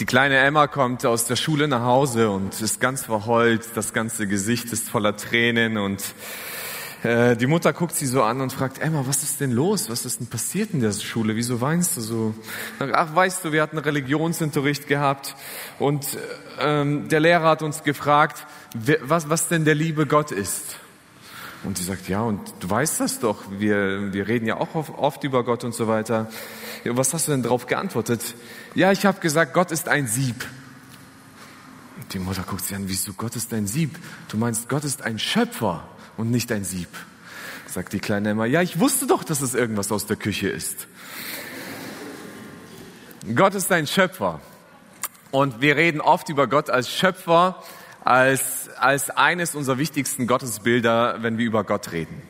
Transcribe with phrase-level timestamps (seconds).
[0.00, 3.68] Die kleine Emma kommt aus der Schule nach Hause und ist ganz verheult.
[3.74, 6.02] Das ganze Gesicht ist voller Tränen und
[7.02, 9.90] äh, die Mutter guckt sie so an und fragt, Emma, was ist denn los?
[9.90, 11.36] Was ist denn passiert in der Schule?
[11.36, 12.34] Wieso weinst du so?
[12.78, 15.36] Ach, weißt du, wir hatten Religionsunterricht gehabt
[15.78, 16.06] und
[16.60, 18.46] ähm, der Lehrer hat uns gefragt,
[19.02, 20.76] was, was denn der liebe Gott ist.
[21.62, 25.24] Und sie sagt, ja, und du weißt das doch, wir, wir reden ja auch oft
[25.24, 26.30] über Gott und so weiter.
[26.84, 28.34] Ja, was hast du denn darauf geantwortet?
[28.74, 30.46] Ja, ich habe gesagt, Gott ist ein Sieb.
[32.12, 33.98] Die Mutter guckt sie an, wieso Gott ist ein Sieb?
[34.28, 36.88] Du meinst, Gott ist ein Schöpfer und nicht ein Sieb.
[37.66, 40.88] Sagt die Kleine immer, ja, ich wusste doch, dass es irgendwas aus der Küche ist.
[43.34, 44.40] Gott ist ein Schöpfer.
[45.30, 47.62] Und wir reden oft über Gott als Schöpfer,
[48.02, 52.22] als, als eines unserer wichtigsten Gottesbilder, wenn wir über Gott reden.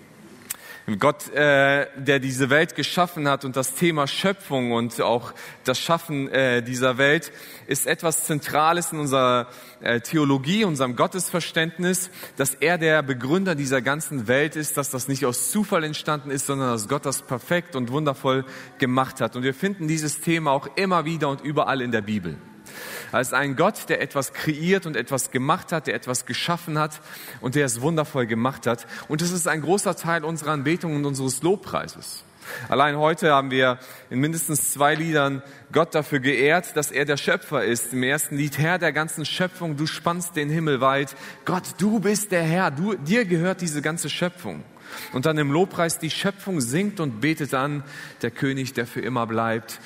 [0.99, 5.33] Gott, äh, der diese Welt geschaffen hat und das Thema Schöpfung und auch
[5.65, 7.33] das Schaffen äh, dieser Welt
[7.67, 9.49] ist etwas Zentrales in unserer
[9.81, 15.25] äh, Theologie, unserem Gottesverständnis, dass er der Begründer dieser ganzen Welt ist, dass das nicht
[15.27, 18.45] aus Zufall entstanden ist, sondern dass Gott das perfekt und wundervoll
[18.79, 19.37] gemacht hat.
[19.37, 22.39] Und wir finden dieses Thema auch immer wieder und überall in der Bibel
[23.13, 27.01] als ein Gott, der etwas kreiert und etwas gemacht hat, der etwas geschaffen hat
[27.41, 28.87] und der es wundervoll gemacht hat.
[29.09, 32.25] Und das ist ein großer Teil unserer Anbetung und unseres Lobpreises.
[32.69, 33.79] Allein heute haben wir
[34.11, 37.93] in mindestens zwei Liedern Gott dafür geehrt, dass er der Schöpfer ist.
[37.93, 41.15] Im ersten Lied, Herr der ganzen Schöpfung, du spannst den Himmel weit.
[41.45, 44.65] Gott, du bist der Herr, du, dir gehört diese ganze Schöpfung.
[45.13, 47.85] Und dann im Lobpreis, die Schöpfung singt und betet an,
[48.23, 49.81] der König, der für immer bleibt.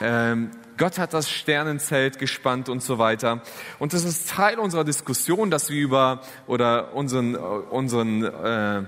[0.00, 3.42] Ähm, Gott hat das Sternenzelt gespannt und so weiter.
[3.78, 8.84] Und das ist Teil unserer Diskussion, dass wir über oder unseren, unseren, äh,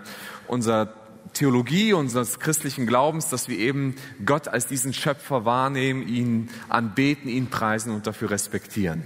[0.46, 0.94] unser
[1.32, 7.48] Theologie unseres christlichen Glaubens, dass wir eben Gott als diesen Schöpfer wahrnehmen, ihn anbeten, ihn
[7.48, 9.04] preisen und dafür respektieren.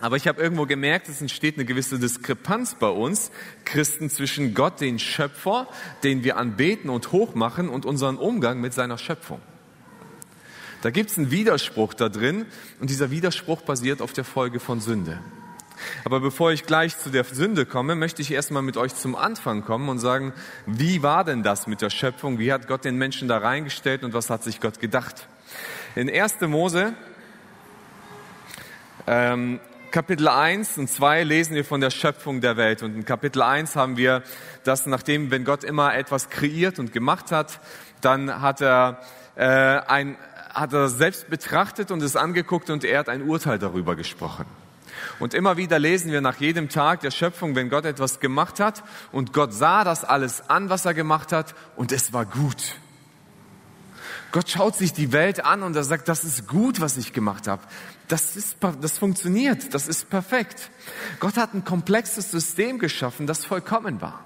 [0.00, 3.30] Aber ich habe irgendwo gemerkt, es entsteht eine gewisse Diskrepanz bei uns
[3.64, 5.68] Christen zwischen Gott, den Schöpfer,
[6.04, 9.40] den wir anbeten und hochmachen, und unseren Umgang mit seiner Schöpfung.
[10.86, 12.46] Da gibt es einen Widerspruch da drin
[12.78, 15.18] und dieser Widerspruch basiert auf der Folge von Sünde.
[16.04, 19.64] Aber bevor ich gleich zu der Sünde komme, möchte ich erstmal mit euch zum Anfang
[19.64, 20.32] kommen und sagen,
[20.64, 22.38] wie war denn das mit der Schöpfung?
[22.38, 25.26] Wie hat Gott den Menschen da reingestellt und was hat sich Gott gedacht?
[25.96, 26.42] In 1.
[26.42, 26.94] Mose,
[29.08, 29.58] ähm,
[29.90, 32.84] Kapitel 1 und 2 lesen wir von der Schöpfung der Welt.
[32.84, 34.22] Und in Kapitel 1 haben wir
[34.62, 37.58] das, nachdem, wenn Gott immer etwas kreiert und gemacht hat,
[38.02, 39.00] dann hat er
[39.34, 40.16] äh, ein,
[40.56, 44.46] hat er selbst betrachtet und es angeguckt und er hat ein Urteil darüber gesprochen.
[45.18, 48.82] Und immer wieder lesen wir nach jedem Tag der Schöpfung, wenn Gott etwas gemacht hat
[49.12, 52.76] und Gott sah das alles an, was er gemacht hat und es war gut.
[54.32, 57.48] Gott schaut sich die Welt an und er sagt, das ist gut, was ich gemacht
[57.48, 57.62] habe.
[58.08, 60.70] Das, ist, das funktioniert, das ist perfekt.
[61.20, 64.24] Gott hat ein komplexes System geschaffen, das vollkommen war.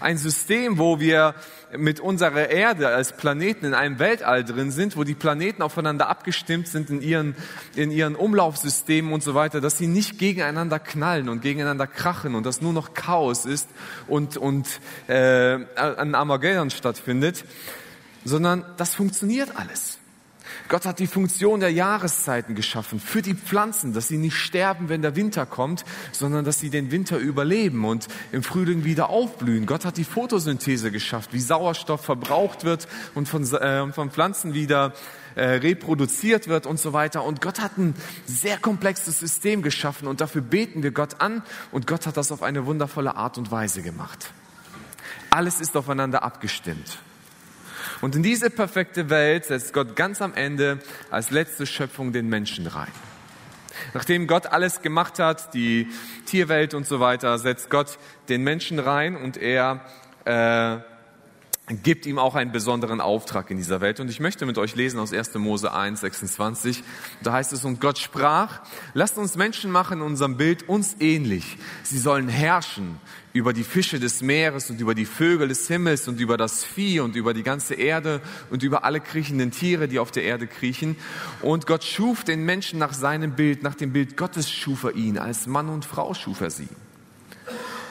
[0.00, 1.34] Ein System, wo wir
[1.76, 6.68] mit unserer Erde als Planeten in einem Weltall drin sind, wo die Planeten aufeinander abgestimmt
[6.68, 7.36] sind in ihren,
[7.76, 12.46] in ihren Umlaufsystemen und so weiter, dass sie nicht gegeneinander knallen und gegeneinander krachen und
[12.46, 13.68] dass nur noch Chaos ist
[14.06, 14.66] und, und
[15.08, 17.44] äh, ein Armageddon stattfindet,
[18.24, 19.98] sondern das funktioniert alles.
[20.68, 25.00] Gott hat die Funktion der Jahreszeiten geschaffen für die Pflanzen, dass sie nicht sterben, wenn
[25.00, 29.64] der Winter kommt, sondern dass sie den Winter überleben und im Frühling wieder aufblühen.
[29.64, 34.92] Gott hat die Photosynthese geschafft, wie Sauerstoff verbraucht wird und von, äh, von Pflanzen wieder
[35.36, 37.24] äh, reproduziert wird und so weiter.
[37.24, 37.94] Und Gott hat ein
[38.26, 41.42] sehr komplexes System geschaffen und dafür beten wir Gott an
[41.72, 44.32] und Gott hat das auf eine wundervolle Art und Weise gemacht.
[45.30, 46.98] Alles ist aufeinander abgestimmt.
[48.00, 50.78] Und in diese perfekte Welt setzt Gott ganz am Ende
[51.10, 52.92] als letzte Schöpfung den Menschen rein.
[53.94, 55.88] Nachdem Gott alles gemacht hat, die
[56.26, 57.98] Tierwelt und so weiter, setzt Gott
[58.28, 59.80] den Menschen rein und er
[60.24, 60.78] äh,
[61.68, 64.00] gibt ihm auch einen besonderen Auftrag in dieser Welt.
[64.00, 65.34] Und ich möchte mit euch lesen aus 1.
[65.34, 66.82] Mose 1, 26.
[67.22, 68.60] Da heißt es, und Gott sprach,
[68.94, 71.58] lasst uns Menschen machen in unserem Bild uns ähnlich.
[71.82, 72.98] Sie sollen herrschen
[73.32, 77.00] über die Fische des Meeres und über die Vögel des Himmels und über das Vieh
[77.00, 80.96] und über die ganze Erde und über alle kriechenden Tiere, die auf der Erde kriechen.
[81.42, 85.18] Und Gott schuf den Menschen nach seinem Bild, nach dem Bild Gottes schuf er ihn,
[85.18, 86.68] als Mann und Frau schuf er sie.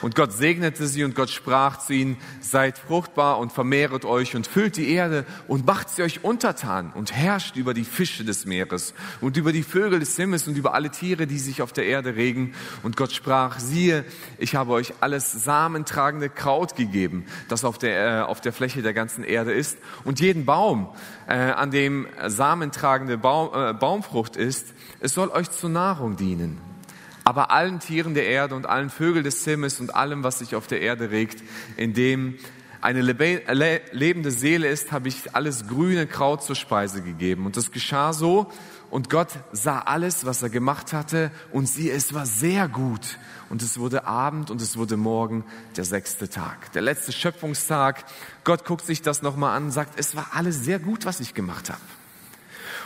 [0.00, 4.46] Und Gott segnete sie und Gott sprach zu ihnen, seid fruchtbar und vermehret euch und
[4.46, 8.94] füllt die Erde und macht sie euch untertan und herrscht über die Fische des Meeres
[9.20, 12.14] und über die Vögel des Himmels und über alle Tiere, die sich auf der Erde
[12.14, 12.54] regen.
[12.82, 14.04] Und Gott sprach, siehe,
[14.38, 18.94] ich habe euch alles samentragende Kraut gegeben, das auf der, äh, auf der Fläche der
[18.94, 20.88] ganzen Erde ist und jeden Baum,
[21.26, 26.67] äh, an dem samentragende Baum, äh, Baumfrucht ist, es soll euch zur Nahrung dienen
[27.28, 30.66] aber allen Tieren der Erde und allen Vögeln des Himmels und allem, was sich auf
[30.66, 31.44] der Erde regt,
[31.76, 32.38] in dem
[32.80, 37.44] eine lebende Seele ist, habe ich alles grüne Kraut zur Speise gegeben.
[37.44, 38.50] Und das geschah so.
[38.88, 43.18] Und Gott sah alles, was er gemacht hatte, und siehe, es war sehr gut.
[43.50, 45.44] Und es wurde Abend und es wurde Morgen,
[45.76, 48.06] der sechste Tag, der letzte Schöpfungstag.
[48.44, 51.34] Gott guckt sich das nochmal an und sagt, es war alles sehr gut, was ich
[51.34, 51.97] gemacht habe.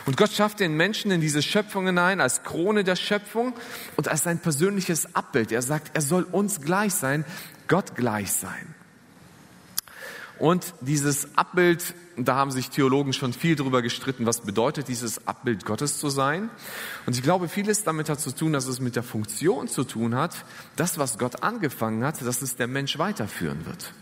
[0.05, 3.53] Und Gott schafft den Menschen in diese Schöpfung hinein als Krone der Schöpfung
[3.95, 5.51] und als sein persönliches Abbild.
[5.51, 7.25] Er sagt, er soll uns gleich sein,
[7.67, 8.75] Gott gleich sein.
[10.39, 15.63] Und dieses Abbild, da haben sich Theologen schon viel darüber gestritten, was bedeutet dieses Abbild
[15.63, 16.49] Gottes zu sein.
[17.05, 20.15] Und ich glaube, vieles damit hat zu tun, dass es mit der Funktion zu tun
[20.15, 20.43] hat,
[20.75, 23.93] das, was Gott angefangen hat, dass es der Mensch weiterführen wird.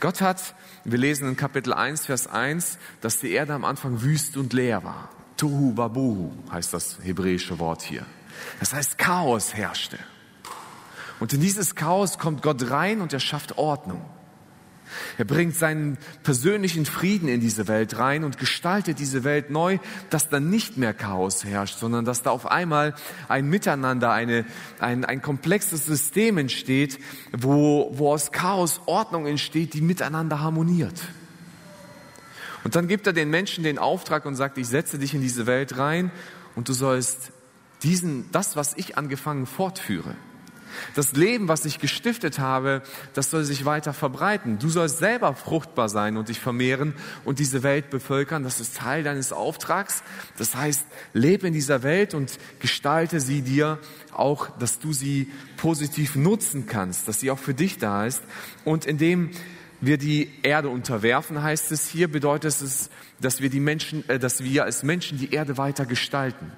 [0.00, 0.54] Gott hat
[0.84, 4.84] wir lesen in Kapitel 1, Vers 1, dass die Erde am Anfang wüst und leer
[4.84, 5.08] war.
[5.36, 8.04] Tohu Babuhu heißt das hebräische Wort hier.
[8.60, 9.98] Das heißt, Chaos herrschte.
[11.20, 14.04] Und in dieses Chaos kommt Gott rein und er schafft Ordnung.
[15.18, 19.78] Er bringt seinen persönlichen Frieden in diese Welt rein und gestaltet diese Welt neu,
[20.10, 22.94] dass da nicht mehr Chaos herrscht, sondern dass da auf einmal
[23.28, 24.44] ein Miteinander, eine,
[24.78, 26.98] ein, ein komplexes System entsteht,
[27.32, 31.00] wo, wo aus Chaos Ordnung entsteht, die miteinander harmoniert.
[32.64, 35.46] Und dann gibt er den Menschen den Auftrag und sagt, ich setze dich in diese
[35.46, 36.10] Welt rein
[36.56, 37.30] und du sollst
[37.82, 40.16] diesen, das, was ich angefangen, fortführe.
[40.94, 42.82] Das Leben, was ich gestiftet habe,
[43.12, 44.58] das soll sich weiter verbreiten.
[44.58, 46.94] Du sollst selber fruchtbar sein und dich vermehren
[47.24, 48.42] und diese Welt bevölkern.
[48.42, 50.02] Das ist Teil deines Auftrags.
[50.36, 53.78] Das heißt, lebe in dieser Welt und gestalte sie dir
[54.12, 58.22] auch, dass du sie positiv nutzen kannst, dass sie auch für dich da ist.
[58.64, 59.30] Und indem
[59.80, 64.42] wir die Erde unterwerfen, heißt es hier, bedeutet es, dass wir die Menschen, äh, dass
[64.42, 66.52] wir als Menschen die Erde weiter gestalten.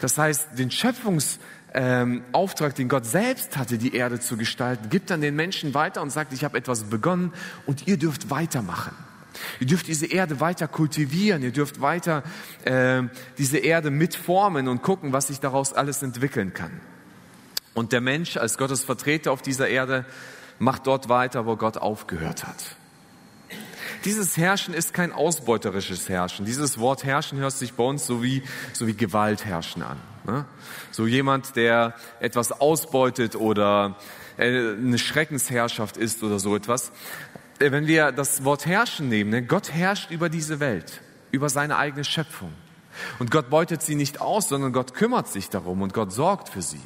[0.00, 1.38] Das heißt, den Schöpfungs
[1.72, 6.02] ähm, Auftrag, den Gott selbst hatte, die Erde zu gestalten, gibt dann den Menschen weiter
[6.02, 7.32] und sagt, ich habe etwas begonnen
[7.66, 8.94] und ihr dürft weitermachen.
[9.60, 12.24] Ihr dürft diese Erde weiter kultivieren, ihr dürft weiter
[12.64, 13.02] äh,
[13.38, 16.80] diese Erde mitformen und gucken, was sich daraus alles entwickeln kann.
[17.74, 20.04] Und der Mensch als Gottes Vertreter auf dieser Erde
[20.58, 22.76] macht dort weiter, wo Gott aufgehört hat.
[24.04, 26.46] Dieses Herrschen ist kein ausbeuterisches Herrschen.
[26.46, 29.98] Dieses Wort Herrschen hört sich bei uns so wie, so wie Gewaltherrschen an.
[30.30, 30.44] Ne?
[30.90, 33.96] So jemand, der etwas ausbeutet oder
[34.36, 36.92] äh, eine Schreckensherrschaft ist oder so etwas.
[37.58, 39.42] Äh, wenn wir das Wort herrschen nehmen, ne?
[39.42, 41.00] Gott herrscht über diese Welt,
[41.30, 42.52] über seine eigene Schöpfung.
[43.18, 46.62] Und Gott beutet sie nicht aus, sondern Gott kümmert sich darum und Gott sorgt für
[46.62, 46.80] sie.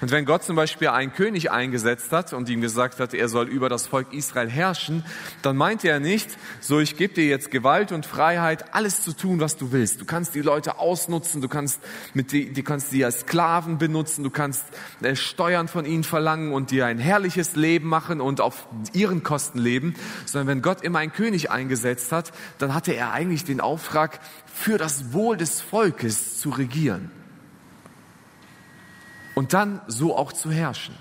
[0.00, 3.48] Und wenn Gott zum Beispiel einen König eingesetzt hat und ihm gesagt hat, er soll
[3.48, 5.04] über das Volk Israel herrschen,
[5.42, 6.30] dann meinte er nicht,
[6.60, 10.00] so ich gebe dir jetzt Gewalt und Freiheit, alles zu tun, was du willst.
[10.00, 11.80] Du kannst die Leute ausnutzen, du kannst
[12.14, 14.64] mit die, die kannst sie als Sklaven benutzen, du kannst
[15.02, 19.58] äh, Steuern von ihnen verlangen und dir ein herrliches Leben machen und auf ihren Kosten
[19.58, 19.94] leben,
[20.26, 24.78] sondern wenn Gott immer einen König eingesetzt hat, dann hatte er eigentlich den Auftrag, für
[24.78, 27.10] das Wohl des Volkes zu regieren
[29.38, 30.96] und dann so auch zu herrschen.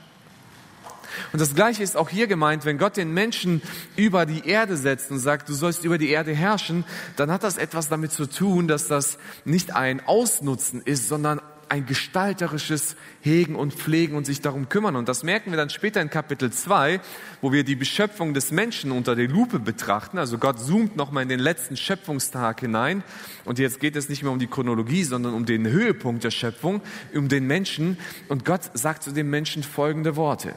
[1.34, 3.64] Und das Gleiche ist auch hier gemeint, wenn Gott den Menschen
[3.96, 6.86] über die Erde setzt und sagt, du sollst über die Erde herrschen,
[7.16, 11.86] dann hat das etwas damit zu tun, dass das nicht ein Ausnutzen ist, sondern ein
[11.86, 14.96] gestalterisches Hegen und Pflegen und sich darum kümmern.
[14.96, 17.00] Und das merken wir dann später in Kapitel 2,
[17.42, 20.18] wo wir die Beschöpfung des Menschen unter der Lupe betrachten.
[20.18, 23.04] Also Gott zoomt nochmal in den letzten Schöpfungstag hinein.
[23.46, 26.82] Und jetzt geht es nicht mehr um die Chronologie, sondern um den Höhepunkt der Schöpfung,
[27.14, 27.98] um den Menschen.
[28.30, 30.54] Und Gott sagt zu dem Menschen folgende Worte.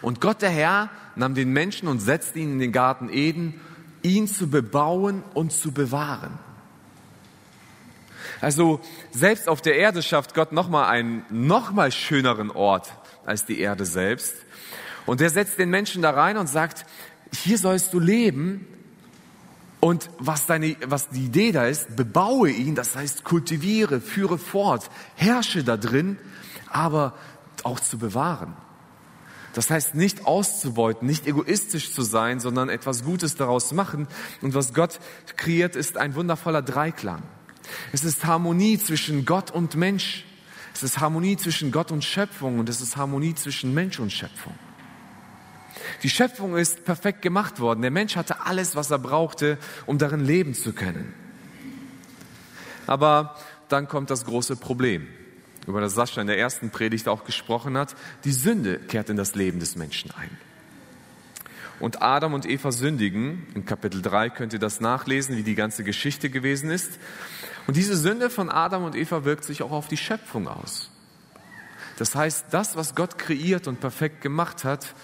[0.00, 3.60] Und Gott der Herr nahm den Menschen und setzte ihn in den Garten Eden,
[4.02, 6.38] ihn zu bebauen und zu bewahren.
[8.40, 8.80] Also
[9.10, 12.92] selbst auf der Erde schafft Gott nochmal einen nochmal schöneren Ort
[13.26, 14.34] als die Erde selbst.
[15.06, 16.86] Und er setzt den Menschen da rein und sagt,
[17.32, 18.66] hier sollst du leben.
[19.80, 24.90] Und was, deine, was die Idee da ist, bebaue ihn, das heißt kultiviere, führe fort,
[25.14, 26.18] herrsche da drin,
[26.68, 27.14] aber
[27.62, 28.56] auch zu bewahren.
[29.54, 34.06] Das heißt nicht auszubeuten, nicht egoistisch zu sein, sondern etwas Gutes daraus machen.
[34.42, 35.00] Und was Gott
[35.36, 37.22] kreiert, ist ein wundervoller Dreiklang.
[37.92, 40.24] Es ist Harmonie zwischen Gott und Mensch.
[40.74, 44.54] Es ist Harmonie zwischen Gott und Schöpfung und es ist Harmonie zwischen Mensch und Schöpfung.
[46.02, 47.82] Die Schöpfung ist perfekt gemacht worden.
[47.82, 51.14] Der Mensch hatte alles, was er brauchte, um darin leben zu können.
[52.86, 53.36] Aber
[53.68, 55.06] dann kommt das große Problem,
[55.66, 57.94] über das Sascha in der ersten Predigt auch gesprochen hat.
[58.24, 60.30] Die Sünde kehrt in das Leben des Menschen ein.
[61.80, 63.46] Und Adam und Eva sündigen.
[63.54, 66.98] In Kapitel 3 könnt ihr das nachlesen, wie die ganze Geschichte gewesen ist.
[67.68, 70.90] Und diese Sünde von Adam und Eva wirkt sich auch auf die Schöpfung aus.
[71.98, 74.94] Das heißt, das, was Gott kreiert und perfekt gemacht hat,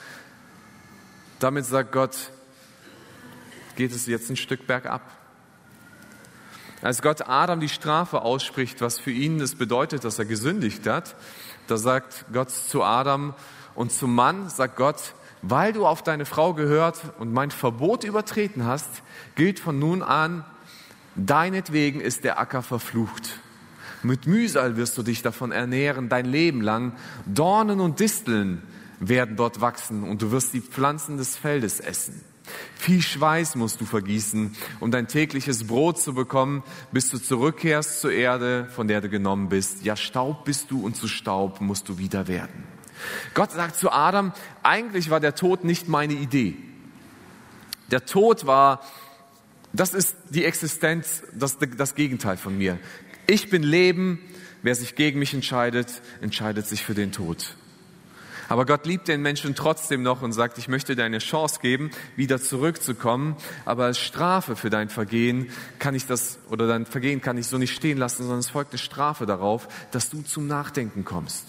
[1.41, 2.17] damit sagt Gott,
[3.77, 5.03] geht es jetzt ein Stück bergab.
[6.81, 11.17] Als Gott Adam die Strafe ausspricht, was für ihn das bedeutet, dass er gesündigt hat,
[11.67, 13.35] da sagt Gott zu Adam
[13.75, 18.65] und zum Mann, sagt Gott, weil du auf deine Frau gehört und mein Verbot übertreten
[18.65, 18.89] hast,
[19.35, 20.47] gilt von nun an,
[21.17, 23.39] deinetwegen ist der Acker verflucht.
[24.03, 26.93] Mit Mühsal wirst du dich davon ernähren, dein Leben lang.
[27.27, 28.63] Dornen und Disteln
[29.01, 32.23] werden dort wachsen und du wirst die Pflanzen des Feldes essen.
[32.77, 38.13] Viel Schweiß musst du vergießen, um dein tägliches Brot zu bekommen, bis du zurückkehrst zur
[38.13, 39.85] Erde, von der du genommen bist.
[39.85, 42.65] Ja, Staub bist du und zu Staub musst du wieder werden.
[43.33, 46.57] Gott sagt zu Adam, eigentlich war der Tod nicht meine Idee.
[47.91, 48.81] Der Tod war,
[49.75, 52.79] das ist die Existenz, das, das Gegenteil von mir.
[53.27, 54.21] Ich bin Leben,
[54.63, 57.57] wer sich gegen mich entscheidet, entscheidet sich für den Tod.
[58.49, 61.91] Aber Gott liebt den Menschen trotzdem noch und sagt, ich möchte dir eine Chance geben,
[62.15, 63.37] wieder zurückzukommen.
[63.65, 67.59] Aber als Strafe für dein Vergehen kann ich das, oder dein Vergehen kann ich so
[67.59, 71.47] nicht stehen lassen, sondern es folgt eine Strafe darauf, dass du zum Nachdenken kommst.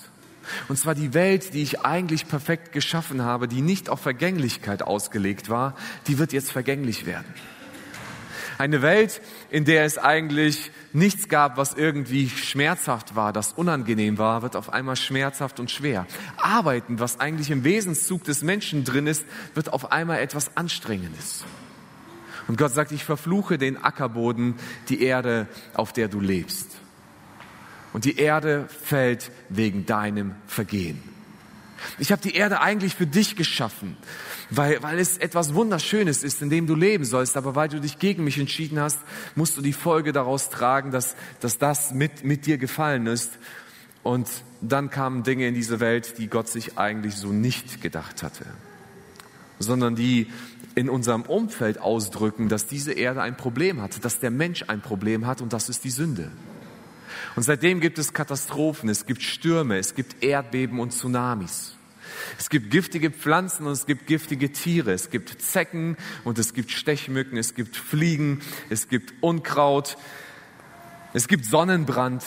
[0.68, 5.50] Und zwar die Welt, die ich eigentlich perfekt geschaffen habe, die nicht auf Vergänglichkeit ausgelegt
[5.50, 5.76] war,
[6.08, 7.26] die wird jetzt vergänglich werden.
[8.58, 14.42] Eine Welt, in der es eigentlich nichts gab, was irgendwie schmerzhaft war, das unangenehm war,
[14.42, 16.06] wird auf einmal schmerzhaft und schwer.
[16.38, 21.44] Arbeiten, was eigentlich im Wesenszug des Menschen drin ist, wird auf einmal etwas Anstrengendes.
[22.48, 24.56] Und Gott sagt, ich verfluche den Ackerboden,
[24.90, 26.76] die Erde, auf der du lebst
[27.96, 31.02] und die Erde fällt wegen deinem Vergehen.
[31.98, 33.96] Ich habe die Erde eigentlich für dich geschaffen,
[34.50, 37.38] weil, weil es etwas Wunderschönes ist, in dem du leben sollst.
[37.38, 39.00] Aber weil du dich gegen mich entschieden hast,
[39.36, 43.32] musst du die Folge daraus tragen, dass, dass das mit, mit dir gefallen ist.
[44.04, 44.28] Und
[44.62, 48.46] dann kamen Dinge in diese Welt, die Gott sich eigentlich so nicht gedacht hatte,
[49.60, 50.28] sondern die
[50.76, 55.26] in unserem Umfeld ausdrücken, dass diese Erde ein Problem hat, dass der Mensch ein Problem
[55.26, 56.30] hat und das ist die Sünde.
[57.36, 61.75] Und seitdem gibt es Katastrophen, es gibt Stürme, es gibt Erdbeben und Tsunamis.
[62.38, 64.92] Es gibt giftige Pflanzen und es gibt giftige Tiere.
[64.92, 69.98] Es gibt Zecken und es gibt Stechmücken, es gibt Fliegen, es gibt Unkraut,
[71.14, 72.24] es gibt Sonnenbrand.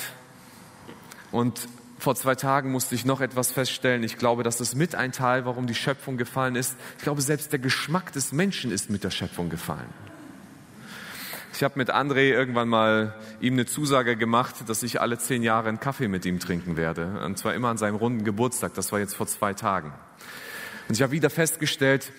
[1.31, 1.69] Und
[1.99, 4.03] vor zwei Tagen musste ich noch etwas feststellen.
[4.05, 6.77] Ich glaube, das ist mit ein Teil, warum die Schöpfung gefallen ist.
[6.97, 10.08] Ich glaube, selbst der Geschmack des Menschen ist mit der Schöpfung gefallen.
[11.59, 15.69] Ich habe mit André irgendwann mal ihm eine Zusage gemacht, dass ich alle zehn Jahre
[15.69, 17.21] einen Kaffee mit ihm trinken werde.
[17.25, 18.75] Und zwar immer an seinem runden Geburtstag.
[18.75, 19.93] Das war jetzt vor zwei Tagen.
[20.89, 22.13] Und ich habe wieder festgestellt,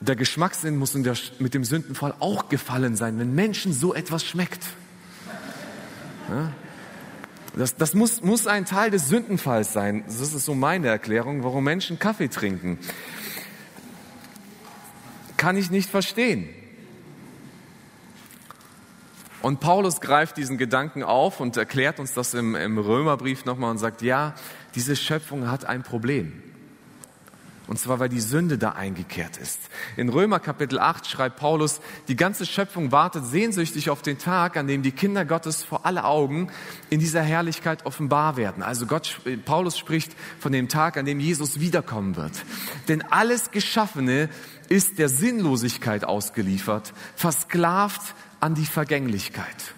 [0.00, 4.64] der Geschmackssinn muss der, mit dem Sündenfall auch gefallen sein, wenn Menschen so etwas schmeckt.
[6.30, 6.50] Ja?
[7.54, 10.04] Das, das muss, muss ein Teil des Sündenfalls sein.
[10.06, 12.78] Das ist so meine Erklärung, warum Menschen Kaffee trinken.
[15.36, 16.48] Kann ich nicht verstehen.
[19.40, 23.78] Und Paulus greift diesen Gedanken auf und erklärt uns das im, im Römerbrief nochmal und
[23.78, 24.34] sagt, ja,
[24.74, 26.42] diese Schöpfung hat ein Problem.
[27.68, 29.60] Und zwar, weil die Sünde da eingekehrt ist.
[29.98, 34.66] In Römer Kapitel 8 schreibt Paulus, die ganze Schöpfung wartet sehnsüchtig auf den Tag, an
[34.66, 36.50] dem die Kinder Gottes vor alle Augen
[36.88, 38.62] in dieser Herrlichkeit offenbar werden.
[38.62, 42.32] Also Gott, Paulus spricht von dem Tag, an dem Jesus wiederkommen wird.
[42.88, 44.30] Denn alles Geschaffene
[44.70, 49.74] ist der Sinnlosigkeit ausgeliefert, versklavt an die Vergänglichkeit.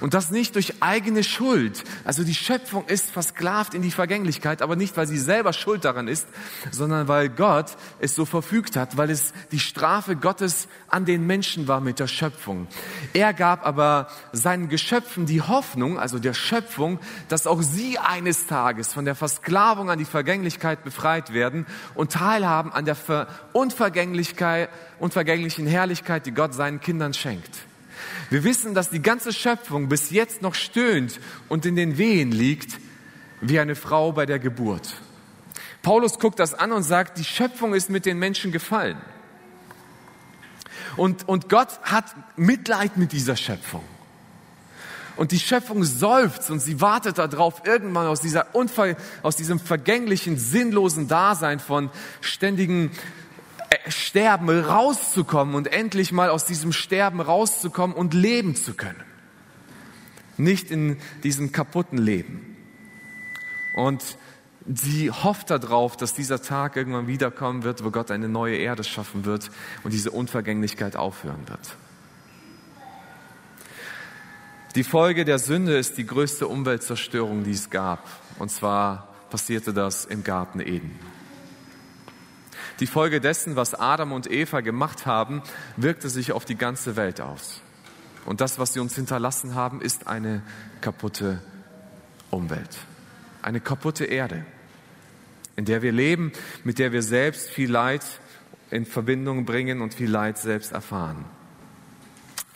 [0.00, 1.82] Und das nicht durch eigene Schuld.
[2.04, 6.08] Also die Schöpfung ist versklavt in die Vergänglichkeit, aber nicht, weil sie selber schuld daran
[6.08, 6.26] ist,
[6.70, 11.68] sondern weil Gott es so verfügt hat, weil es die Strafe Gottes an den Menschen
[11.68, 12.68] war mit der Schöpfung.
[13.12, 16.98] Er gab aber seinen Geschöpfen die Hoffnung, also der Schöpfung,
[17.28, 22.72] dass auch sie eines Tages von der Versklavung an die Vergänglichkeit befreit werden und teilhaben
[22.72, 22.96] an der
[23.52, 27.68] Unvergänglichkeit, unvergänglichen Herrlichkeit, die Gott seinen Kindern schenkt.
[28.30, 32.78] Wir wissen, dass die ganze Schöpfung bis jetzt noch stöhnt und in den Wehen liegt,
[33.40, 34.94] wie eine Frau bei der Geburt.
[35.82, 38.98] Paulus guckt das an und sagt, die Schöpfung ist mit den Menschen gefallen.
[40.96, 42.04] Und, und Gott hat
[42.36, 43.84] Mitleid mit dieser Schöpfung.
[45.16, 50.38] Und die Schöpfung seufzt und sie wartet darauf, irgendwann aus, dieser Unfall, aus diesem vergänglichen,
[50.38, 51.90] sinnlosen Dasein von
[52.20, 52.92] ständigen
[53.90, 59.02] Sterben rauszukommen und endlich mal aus diesem Sterben rauszukommen und leben zu können.
[60.36, 62.56] Nicht in diesem kaputten Leben.
[63.74, 64.02] Und
[64.72, 69.24] sie hofft darauf, dass dieser Tag irgendwann wiederkommen wird, wo Gott eine neue Erde schaffen
[69.24, 69.50] wird
[69.84, 71.76] und diese Unvergänglichkeit aufhören wird.
[74.74, 78.06] Die Folge der Sünde ist die größte Umweltzerstörung, die es gab.
[78.38, 81.17] Und zwar passierte das im Garten Eden.
[82.80, 85.42] Die Folge dessen, was Adam und Eva gemacht haben,
[85.76, 87.60] wirkte sich auf die ganze Welt aus.
[88.24, 90.42] Und das, was sie uns hinterlassen haben, ist eine
[90.80, 91.42] kaputte
[92.30, 92.76] Umwelt,
[93.42, 94.44] eine kaputte Erde,
[95.56, 96.32] in der wir leben,
[96.62, 98.04] mit der wir selbst viel Leid
[98.70, 101.24] in Verbindung bringen und viel Leid selbst erfahren.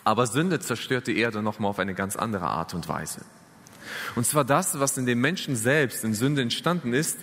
[0.03, 3.21] Aber Sünde zerstört die Erde nochmal auf eine ganz andere Art und Weise.
[4.15, 7.17] Und zwar das, was in den Menschen selbst in Sünde entstanden ist.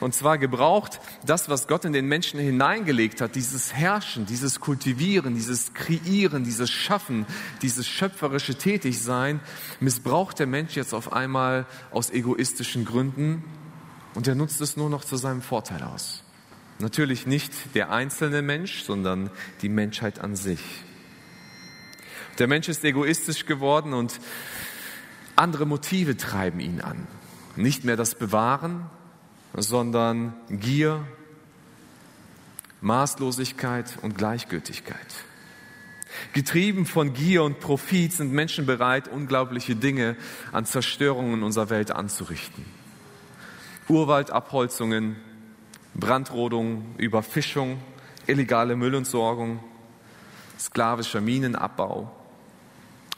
[0.00, 5.34] Und zwar gebraucht das, was Gott in den Menschen hineingelegt hat, dieses Herrschen, dieses Kultivieren,
[5.34, 7.26] dieses Kreieren, dieses Schaffen,
[7.62, 9.40] dieses schöpferische Tätigsein,
[9.80, 13.44] missbraucht der Mensch jetzt auf einmal aus egoistischen Gründen
[14.14, 16.22] und er nutzt es nur noch zu seinem Vorteil aus.
[16.78, 19.30] Natürlich nicht der einzelne Mensch, sondern
[19.62, 20.60] die Menschheit an sich.
[22.38, 24.18] Der Mensch ist egoistisch geworden und
[25.42, 27.08] andere Motive treiben ihn an.
[27.56, 28.86] Nicht mehr das Bewahren,
[29.54, 31.04] sondern Gier,
[32.80, 34.96] Maßlosigkeit und Gleichgültigkeit.
[36.32, 40.16] Getrieben von Gier und Profit sind Menschen bereit, unglaubliche Dinge
[40.52, 42.64] an Zerstörungen unserer Welt anzurichten.
[43.88, 45.16] Urwaldabholzungen,
[45.94, 47.78] Brandrodung, Überfischung,
[48.28, 49.58] illegale Müllentsorgung,
[50.58, 52.21] sklavischer Minenabbau,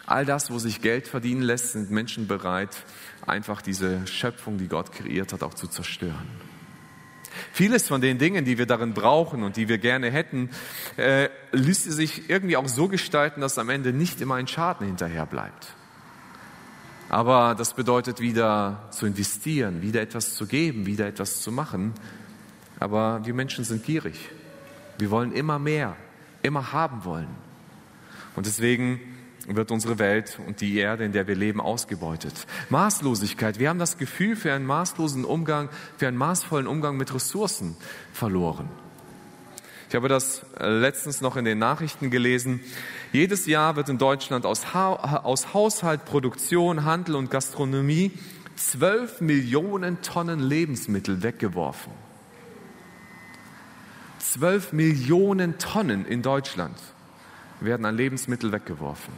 [0.06, 2.84] All das, wo sich Geld verdienen lässt, sind Menschen bereit,
[3.26, 6.28] einfach diese Schöpfung, die Gott kreiert hat, auch zu zerstören.
[7.52, 10.50] Vieles von den Dingen, die wir darin brauchen und die wir gerne hätten,
[10.96, 15.26] äh, ließe sich irgendwie auch so gestalten, dass am Ende nicht immer ein Schaden hinterher
[15.26, 15.74] bleibt.
[17.08, 21.92] Aber das bedeutet wieder zu investieren, wieder etwas zu geben, wieder etwas zu machen.
[22.78, 24.30] Aber wir Menschen sind gierig.
[24.98, 25.96] Wir wollen immer mehr,
[26.42, 27.28] immer haben wollen.
[28.36, 29.00] Und deswegen
[29.46, 32.32] wird unsere Welt und die Erde, in der wir leben, ausgebeutet.
[32.70, 33.58] Maßlosigkeit.
[33.58, 37.76] Wir haben das Gefühl für einen maßlosen Umgang, für einen maßvollen Umgang mit Ressourcen
[38.12, 38.68] verloren.
[39.88, 42.60] Ich habe das äh, letztens noch in den Nachrichten gelesen.
[43.12, 48.10] Jedes Jahr wird in Deutschland aus, ha aus Haushalt, Produktion, Handel und Gastronomie
[48.56, 51.92] zwölf Millionen Tonnen Lebensmittel weggeworfen.
[54.18, 56.76] Zwölf Millionen Tonnen in Deutschland
[57.60, 59.12] werden an Lebensmittel weggeworfen.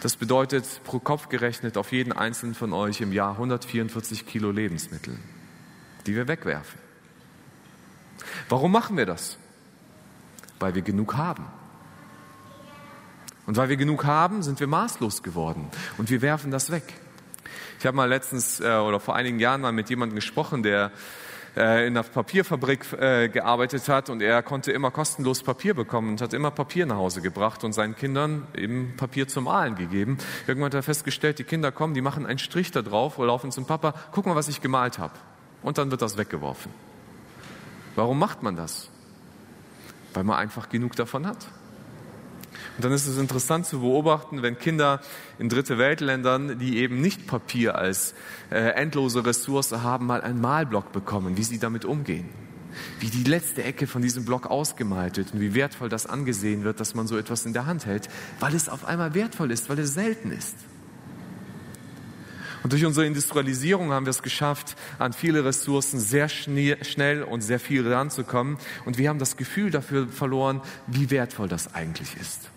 [0.00, 5.18] Das bedeutet pro Kopf gerechnet auf jeden einzelnen von euch im Jahr 144 Kilo Lebensmittel,
[6.06, 6.78] die wir wegwerfen.
[8.48, 9.38] Warum machen wir das?
[10.58, 11.46] Weil wir genug haben.
[13.46, 15.68] Und weil wir genug haben, sind wir maßlos geworden
[15.98, 16.94] und wir werfen das weg.
[17.78, 20.90] Ich habe mal letztens äh, oder vor einigen Jahren mal mit jemandem gesprochen, der
[21.56, 26.20] äh, in der Papierfabrik äh, gearbeitet hat und er konnte immer kostenlos Papier bekommen und
[26.20, 30.18] hat immer Papier nach Hause gebracht und seinen Kindern eben Papier zum Malen gegeben.
[30.46, 33.52] Irgendwann hat er festgestellt, die Kinder kommen, die machen einen Strich da drauf oder laufen
[33.52, 35.14] zum Papa, guck mal, was ich gemalt habe.
[35.62, 36.72] Und dann wird das weggeworfen.
[37.94, 38.90] Warum macht man das?
[40.12, 41.46] Weil man einfach genug davon hat.
[42.76, 45.00] Und dann ist es interessant zu beobachten, wenn Kinder
[45.38, 48.14] in dritte Weltländern, die eben nicht Papier als
[48.50, 52.28] äh, endlose Ressource haben, mal einen Malblock bekommen, wie sie damit umgehen.
[52.98, 56.80] Wie die letzte Ecke von diesem Block ausgemalt wird und wie wertvoll das angesehen wird,
[56.80, 58.08] dass man so etwas in der Hand hält,
[58.40, 60.56] weil es auf einmal wertvoll ist, weil es selten ist.
[62.64, 67.60] Und durch unsere Industrialisierung haben wir es geschafft, an viele Ressourcen sehr schnell und sehr
[67.60, 68.56] viel ranzukommen.
[68.86, 72.50] Und wir haben das Gefühl dafür verloren, wie wertvoll das eigentlich ist.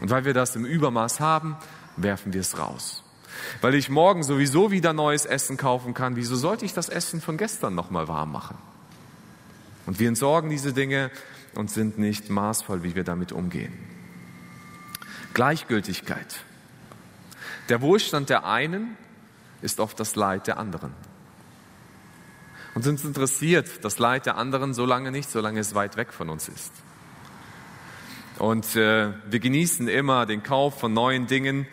[0.00, 1.56] Und weil wir das im Übermaß haben,
[1.96, 3.02] werfen wir es raus.
[3.60, 7.36] Weil ich morgen sowieso wieder neues Essen kaufen kann, wieso sollte ich das Essen von
[7.36, 8.58] gestern nochmal warm machen?
[9.86, 11.10] Und wir entsorgen diese Dinge
[11.54, 13.72] und sind nicht maßvoll, wie wir damit umgehen.
[15.34, 16.44] Gleichgültigkeit.
[17.68, 18.96] Der Wohlstand der einen
[19.62, 20.92] ist oft das Leid der anderen.
[22.74, 26.28] Und uns interessiert das Leid der anderen so lange nicht, solange es weit weg von
[26.28, 26.72] uns ist.
[28.40, 31.66] Und äh, wir genießen immer den Kauf von neuen Dingen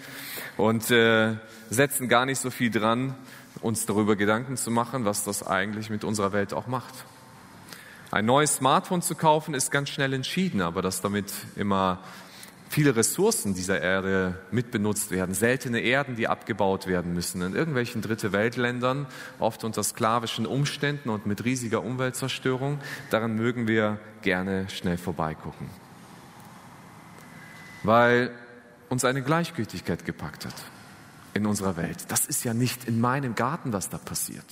[0.57, 1.35] und äh,
[1.69, 3.15] setzen gar nicht so viel dran,
[3.61, 6.93] uns darüber Gedanken zu machen, was das eigentlich mit unserer Welt auch macht.
[8.11, 12.03] Ein neues Smartphone zu kaufen ist ganz schnell entschieden, aber dass damit immer
[12.67, 18.33] viele Ressourcen dieser Erde mitbenutzt werden, seltene Erden, die abgebaut werden müssen, in irgendwelchen Dritte
[18.33, 19.07] Weltländern,
[19.39, 25.86] oft unter sklavischen Umständen und mit riesiger Umweltzerstörung, daran mögen wir gerne schnell vorbeigucken.
[27.83, 28.31] Weil
[28.89, 30.55] uns eine Gleichgültigkeit gepackt hat
[31.33, 32.05] in unserer Welt.
[32.09, 34.45] Das ist ja nicht in meinem Garten, was da passiert.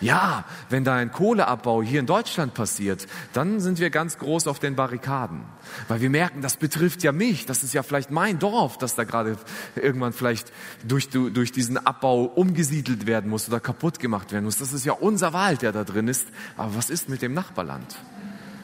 [0.00, 4.58] Ja, wenn da ein Kohleabbau hier in Deutschland passiert, dann sind wir ganz groß auf
[4.58, 5.40] den Barrikaden,
[5.88, 9.04] weil wir merken, das betrifft ja mich, das ist ja vielleicht mein Dorf, das da
[9.04, 9.36] gerade
[9.74, 10.52] irgendwann vielleicht
[10.86, 14.58] durch, durch diesen Abbau umgesiedelt werden muss oder kaputt gemacht werden muss.
[14.58, 16.26] Das ist ja unser Wald, der da drin ist.
[16.56, 17.96] Aber was ist mit dem Nachbarland?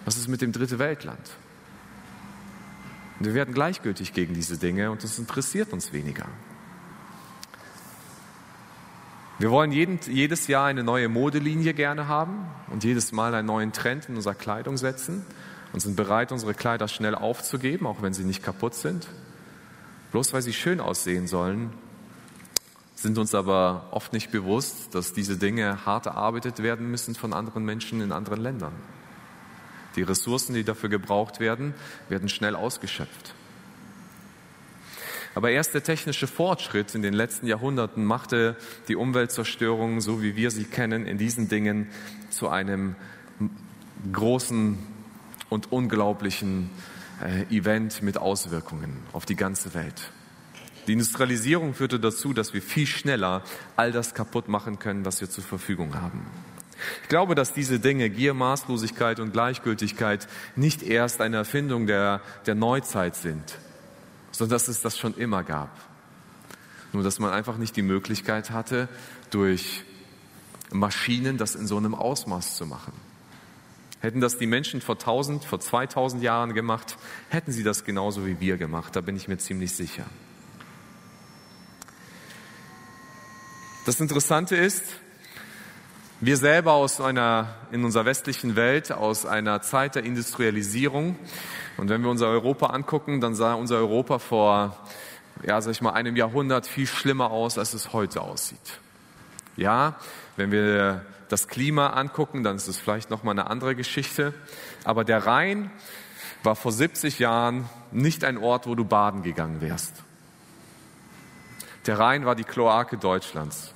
[0.05, 1.21] Was ist mit dem Dritte Weltland?
[3.21, 6.25] Und wir werden gleichgültig gegen diese Dinge und das interessiert uns weniger.
[9.39, 13.73] Wir wollen jeden, jedes Jahr eine neue Modelinie gerne haben und jedes Mal einen neuen
[13.73, 15.25] Trend in unserer Kleidung setzen
[15.75, 19.07] und sind bereit, unsere Kleider schnell aufzugeben, auch wenn sie nicht kaputt sind.
[20.13, 21.75] Bloß weil sie schön aussehen sollen,
[22.95, 27.65] sind uns aber oft nicht bewusst, dass diese Dinge hart erarbeitet werden müssen von anderen
[27.67, 28.73] Menschen in anderen Ländern.
[29.97, 31.75] Die Ressourcen, die dafür gebraucht werden,
[32.09, 33.35] werden schnell ausgeschöpft.
[35.35, 38.57] Aber erst der technische Fortschritt in den letzten Jahrhunderten machte
[38.89, 41.89] die Umweltzerstörung, so wie wir sie kennen, in diesen Dingen
[42.31, 42.97] zu einem
[44.13, 44.79] großen
[45.49, 46.71] und unglaublichen
[47.23, 50.11] äh, Event mit Auswirkungen auf die ganze Welt.
[50.87, 53.45] Die Industrialisierung führte dazu, dass wir viel schneller
[53.77, 56.27] all das kaputt machen können, was wir zur Verfügung haben.
[57.03, 62.55] Ich glaube, dass diese Dinge, Gier, Maßlosigkeit und Gleichgültigkeit, nicht erst eine Erfindung der, der
[62.55, 63.59] Neuzeit sind,
[64.33, 65.71] sondern dass es das schon immer gab.
[66.93, 68.89] Nur dass man einfach nicht die Möglichkeit hatte,
[69.31, 69.85] durch
[70.73, 72.93] Maschinen das in so einem Ausmaß zu machen.
[74.01, 76.97] Hätten das die Menschen vor 1000, vor 2000 Jahren gemacht,
[77.29, 80.07] hätten sie das genauso wie wir gemacht, da bin ich mir ziemlich sicher.
[83.85, 84.85] Das Interessante ist,
[86.21, 91.17] wir selber aus einer, in unserer westlichen Welt, aus einer Zeit der Industrialisierung,
[91.81, 94.77] und wenn wir unser Europa angucken, dann sah unser Europa vor,
[95.43, 98.81] ja, sag ich mal, einem Jahrhundert viel schlimmer aus, als es heute aussieht.
[99.57, 99.97] Ja,
[100.37, 104.35] wenn wir das Klima angucken, dann ist es vielleicht nochmal eine andere Geschichte.
[104.85, 105.71] Aber der Rhein
[106.43, 110.03] war vor 70 Jahren nicht ein Ort, wo du baden gegangen wärst.
[111.87, 113.73] Der Rhein war die Kloake Deutschlands.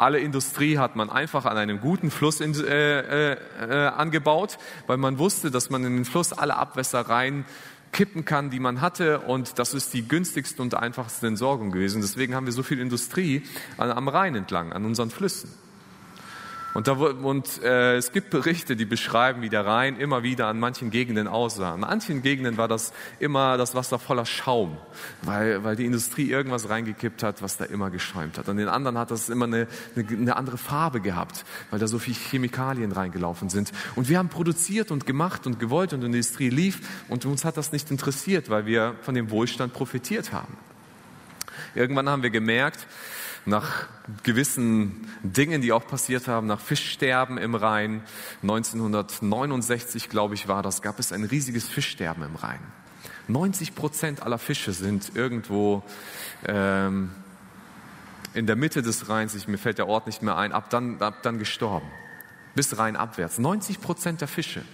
[0.00, 4.96] Alle Industrie hat man einfach an einem guten Fluss in, äh, äh, äh, angebaut, weil
[4.96, 7.44] man wusste, dass man in den Fluss alle Abwässer rein
[7.92, 9.20] kippen kann, die man hatte.
[9.20, 12.00] Und das ist die günstigste und einfachste Entsorgung gewesen.
[12.00, 13.42] Deswegen haben wir so viel Industrie
[13.76, 15.50] am Rhein entlang, an unseren Flüssen.
[16.72, 20.60] Und, da, und äh, es gibt Berichte, die beschreiben, wie der Rhein immer wieder an
[20.60, 21.74] manchen Gegenden aussah.
[21.74, 24.76] An manchen Gegenden war das immer das Wasser voller Schaum,
[25.22, 28.48] weil, weil die Industrie irgendwas reingekippt hat, was da immer geschäumt hat.
[28.48, 31.98] An den anderen hat das immer eine, eine, eine andere Farbe gehabt, weil da so
[31.98, 33.72] viel Chemikalien reingelaufen sind.
[33.96, 37.56] Und wir haben produziert und gemacht und gewollt und die Industrie lief und uns hat
[37.56, 40.56] das nicht interessiert, weil wir von dem Wohlstand profitiert haben.
[41.74, 42.86] Irgendwann haben wir gemerkt,
[43.50, 43.86] nach
[44.22, 48.02] gewissen Dingen, die auch passiert haben, nach Fischsterben im Rhein.
[48.42, 52.60] 1969, glaube ich, war das, gab es ein riesiges Fischsterben im Rhein.
[53.28, 55.82] 90 Prozent aller Fische sind irgendwo
[56.46, 57.10] ähm,
[58.32, 61.00] in der Mitte des Rheins, ich, mir fällt der Ort nicht mehr ein, ab dann,
[61.02, 61.86] ab dann gestorben.
[62.54, 63.38] Bis Rhein abwärts.
[63.38, 64.64] 90 Prozent der Fische.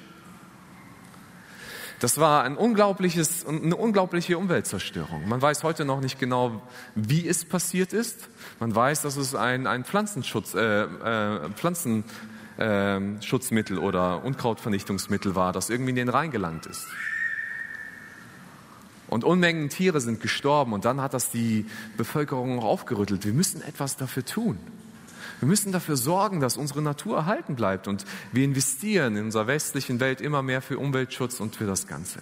[2.00, 5.26] Das war ein unglaubliches, eine unglaubliche Umweltzerstörung.
[5.28, 6.60] Man weiß heute noch nicht genau,
[6.94, 8.28] wie es passiert ist.
[8.60, 15.70] Man weiß, dass es ein, ein Pflanzenschutz, äh, äh, Pflanzenschutzmittel äh, oder Unkrautvernichtungsmittel war, das
[15.70, 16.86] irgendwie in den Rhein gelangt ist.
[19.08, 21.64] Und Unmengen Tiere sind gestorben und dann hat das die
[21.96, 23.24] Bevölkerung auch aufgerüttelt.
[23.24, 24.58] Wir müssen etwas dafür tun.
[25.40, 30.00] Wir müssen dafür sorgen, dass unsere Natur erhalten bleibt und wir investieren in unserer westlichen
[30.00, 32.20] Welt immer mehr für Umweltschutz und für das Ganze.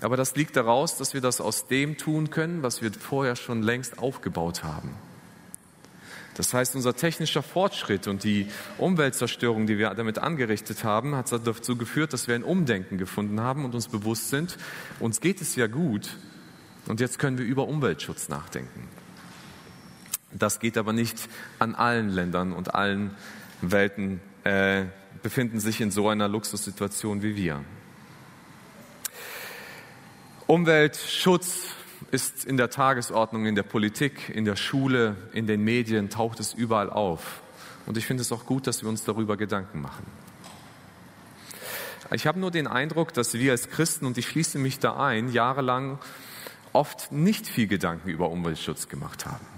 [0.00, 3.62] Aber das liegt daraus, dass wir das aus dem tun können, was wir vorher schon
[3.62, 4.90] längst aufgebaut haben.
[6.36, 8.46] Das heißt, unser technischer Fortschritt und die
[8.78, 13.64] Umweltzerstörung, die wir damit angerichtet haben, hat dazu geführt, dass wir ein Umdenken gefunden haben
[13.64, 14.56] und uns bewusst sind,
[15.00, 16.16] uns geht es ja gut
[16.86, 18.88] und jetzt können wir über Umweltschutz nachdenken.
[20.32, 23.14] Das geht aber nicht an allen Ländern und allen
[23.62, 24.84] Welten äh,
[25.22, 27.64] befinden sich in so einer Luxussituation wie wir.
[30.46, 31.74] Umweltschutz
[32.10, 36.54] ist in der Tagesordnung, in der Politik, in der Schule, in den Medien, taucht es
[36.54, 37.42] überall auf.
[37.86, 40.06] Und ich finde es auch gut, dass wir uns darüber Gedanken machen.
[42.12, 45.30] Ich habe nur den Eindruck, dass wir als Christen, und ich schließe mich da ein,
[45.32, 45.98] jahrelang
[46.72, 49.57] oft nicht viel Gedanken über Umweltschutz gemacht haben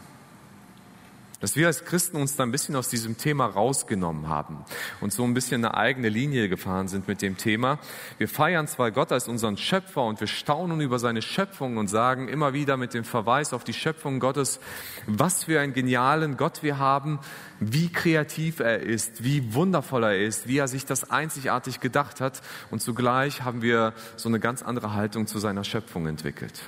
[1.41, 4.65] dass wir als Christen uns da ein bisschen aus diesem Thema rausgenommen haben
[5.01, 7.79] und so ein bisschen eine eigene Linie gefahren sind mit dem Thema.
[8.19, 12.29] Wir feiern zwar Gott als unseren Schöpfer und wir staunen über seine Schöpfung und sagen
[12.29, 14.61] immer wieder mit dem Verweis auf die Schöpfung Gottes,
[15.07, 17.19] was für einen genialen Gott wir haben,
[17.59, 22.43] wie kreativ er ist, wie wundervoll er ist, wie er sich das einzigartig gedacht hat
[22.71, 26.63] und zugleich haben wir so eine ganz andere Haltung zu seiner Schöpfung entwickelt.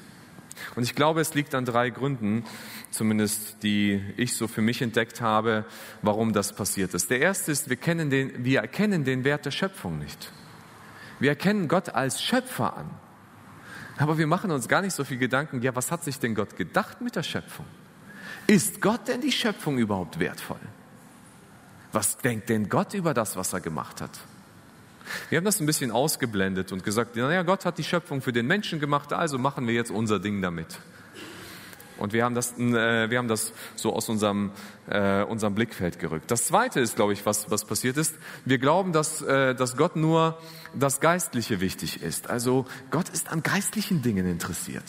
[0.74, 2.44] Und ich glaube, es liegt an drei Gründen,
[2.90, 5.64] zumindest die ich so für mich entdeckt habe,
[6.02, 7.10] warum das passiert ist.
[7.10, 10.32] Der erste ist, wir, kennen den, wir erkennen den Wert der Schöpfung nicht.
[11.20, 12.90] Wir erkennen Gott als Schöpfer an.
[13.98, 16.56] Aber wir machen uns gar nicht so viel Gedanken, ja, was hat sich denn Gott
[16.56, 17.66] gedacht mit der Schöpfung?
[18.46, 20.60] Ist Gott denn die Schöpfung überhaupt wertvoll?
[21.92, 24.18] Was denkt denn Gott über das, was er gemacht hat?
[25.30, 28.46] Wir haben das ein bisschen ausgeblendet und gesagt, naja, Gott hat die Schöpfung für den
[28.46, 30.78] Menschen gemacht, also machen wir jetzt unser Ding damit.
[31.98, 34.50] Und wir haben das, äh, wir haben das so aus unserem,
[34.88, 36.30] äh, unserem Blickfeld gerückt.
[36.30, 38.16] Das Zweite ist, glaube ich, was, was passiert ist.
[38.44, 40.38] Wir glauben, dass, äh, dass Gott nur
[40.74, 42.28] das Geistliche wichtig ist.
[42.28, 44.82] Also Gott ist an geistlichen Dingen interessiert.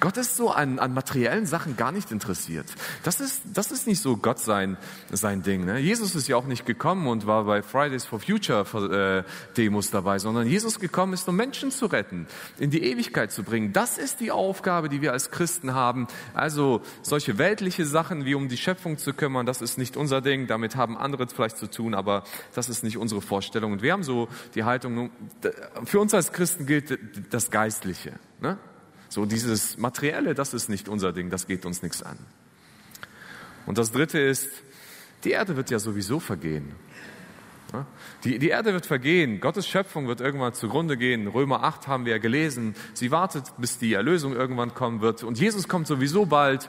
[0.00, 2.66] Gott ist so an, an materiellen Sachen gar nicht interessiert.
[3.02, 4.76] Das ist, das ist nicht so Gott sein,
[5.10, 5.64] sein Ding.
[5.64, 5.78] Ne?
[5.78, 10.18] Jesus ist ja auch nicht gekommen und war bei Fridays for Future äh, Demos dabei,
[10.18, 12.26] sondern Jesus gekommen ist, um Menschen zu retten,
[12.58, 13.72] in die Ewigkeit zu bringen.
[13.72, 16.06] Das ist die Aufgabe, die wir als Christen haben.
[16.34, 20.46] Also solche weltliche Sachen wie um die Schöpfung zu kümmern, das ist nicht unser Ding.
[20.46, 22.24] Damit haben andere vielleicht zu tun, aber
[22.54, 23.72] das ist nicht unsere Vorstellung.
[23.72, 25.10] Und wir haben so die Haltung,
[25.84, 26.98] für uns als Christen gilt
[27.32, 28.12] das Geistliche.
[28.40, 28.58] Ne?
[29.14, 32.18] So dieses Materielle, das ist nicht unser Ding, das geht uns nichts an.
[33.64, 34.48] Und das Dritte ist,
[35.22, 36.72] die Erde wird ja sowieso vergehen.
[38.24, 41.28] Die, die Erde wird vergehen, Gottes Schöpfung wird irgendwann zugrunde gehen.
[41.28, 42.74] Römer 8 haben wir ja gelesen.
[42.92, 45.22] Sie wartet, bis die Erlösung irgendwann kommen wird.
[45.22, 46.68] Und Jesus kommt sowieso bald.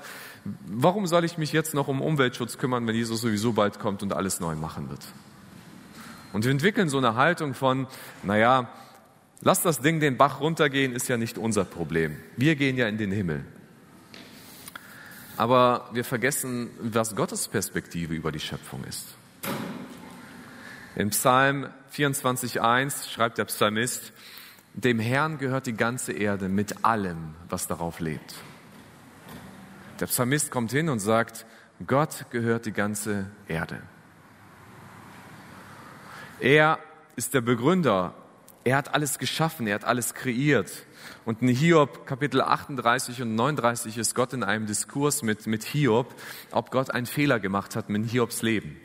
[0.67, 4.13] Warum soll ich mich jetzt noch um Umweltschutz kümmern, wenn Jesus sowieso bald kommt und
[4.13, 5.01] alles neu machen wird?
[6.31, 7.87] Und wir entwickeln so eine Haltung von,
[8.21, 8.69] naja,
[9.41, 12.17] Lass das Ding den Bach runtergehen, ist ja nicht unser Problem.
[12.37, 13.45] Wir gehen ja in den Himmel.
[15.37, 19.15] Aber wir vergessen, was Gottes Perspektive über die Schöpfung ist.
[20.95, 24.13] Im Psalm 24.1 schreibt der Psalmist,
[24.73, 28.35] dem Herrn gehört die ganze Erde mit allem, was darauf lebt.
[29.99, 31.45] Der Psalmist kommt hin und sagt,
[31.85, 33.81] Gott gehört die ganze Erde.
[36.39, 36.79] Er
[37.15, 38.13] ist der Begründer
[38.65, 40.71] er hat alles geschaffen, er hat alles kreiert.
[41.23, 46.13] Und in Hiob Kapitel 38 und 39 ist Gott in einem Diskurs mit, mit Hiob,
[46.51, 48.75] ob Gott einen Fehler gemacht hat mit Hiobs Leben.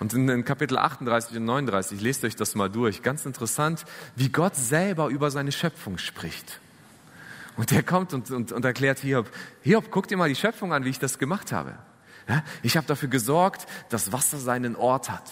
[0.00, 3.84] Und in, Kapitel 38 und 39, lest euch das mal durch, ganz interessant,
[4.16, 6.60] wie Gott selber über seine Schöpfung spricht.
[7.56, 9.30] Und er kommt und, und, und erklärt Hiob,
[9.62, 11.74] Hiob, guck dir mal die Schöpfung an, wie ich das gemacht habe.
[12.62, 15.24] Ich habe dafür gesorgt, dass Wasser seinen Ort hat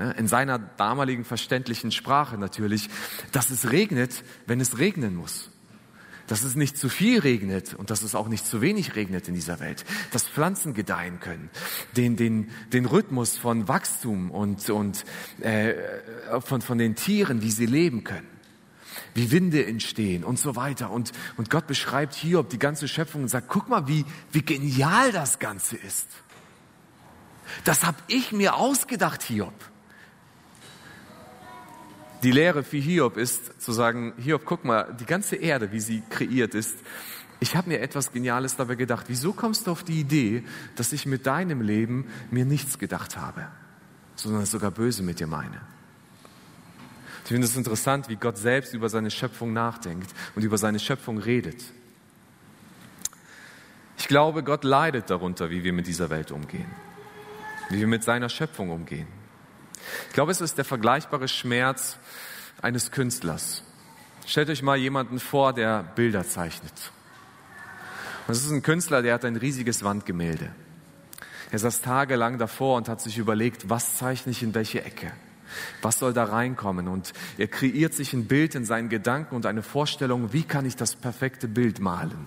[0.00, 2.88] in seiner damaligen verständlichen Sprache natürlich,
[3.32, 5.50] dass es regnet, wenn es regnen muss.
[6.26, 9.34] Dass es nicht zu viel regnet und dass es auch nicht zu wenig regnet in
[9.34, 9.84] dieser Welt.
[10.12, 11.50] Dass Pflanzen gedeihen können.
[11.96, 15.04] Den, den, den Rhythmus von Wachstum und, und
[15.40, 15.74] äh,
[16.40, 18.28] von, von den Tieren, wie sie leben können.
[19.12, 20.90] Wie Winde entstehen und so weiter.
[20.90, 25.10] Und, und Gott beschreibt Hiob die ganze Schöpfung und sagt, guck mal, wie, wie genial
[25.10, 26.06] das Ganze ist.
[27.64, 29.52] Das habe ich mir ausgedacht, Hiob.
[32.22, 36.02] Die Lehre für Hiob ist zu sagen, Hiob, guck mal, die ganze Erde, wie sie
[36.10, 36.76] kreiert ist,
[37.42, 39.06] ich habe mir etwas Geniales dabei gedacht.
[39.08, 40.44] Wieso kommst du auf die Idee,
[40.76, 43.48] dass ich mit deinem Leben mir nichts gedacht habe,
[44.14, 45.62] sondern sogar böse mit dir meine?
[47.24, 51.16] Ich finde es interessant, wie Gott selbst über seine Schöpfung nachdenkt und über seine Schöpfung
[51.16, 51.62] redet.
[53.96, 56.70] Ich glaube, Gott leidet darunter, wie wir mit dieser Welt umgehen,
[57.70, 59.06] wie wir mit seiner Schöpfung umgehen.
[60.08, 61.98] Ich glaube, es ist der vergleichbare Schmerz
[62.62, 63.62] eines Künstlers.
[64.26, 66.72] Stellt euch mal jemanden vor, der Bilder zeichnet.
[68.26, 70.50] Und es ist ein Künstler, der hat ein riesiges Wandgemälde.
[71.50, 75.10] Er saß tagelang davor und hat sich überlegt, was zeichne ich in welche Ecke?
[75.82, 76.86] Was soll da reinkommen?
[76.86, 80.76] Und er kreiert sich ein Bild in seinen Gedanken und eine Vorstellung, wie kann ich
[80.76, 82.26] das perfekte Bild malen?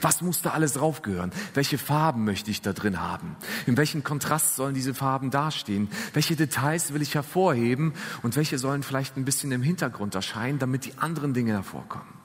[0.00, 1.32] Was muss da alles draufgehören?
[1.54, 3.36] Welche Farben möchte ich da drin haben?
[3.66, 5.88] In welchem Kontrast sollen diese Farben dastehen?
[6.12, 10.84] Welche Details will ich hervorheben und welche sollen vielleicht ein bisschen im Hintergrund erscheinen, damit
[10.84, 12.18] die anderen Dinge hervorkommen?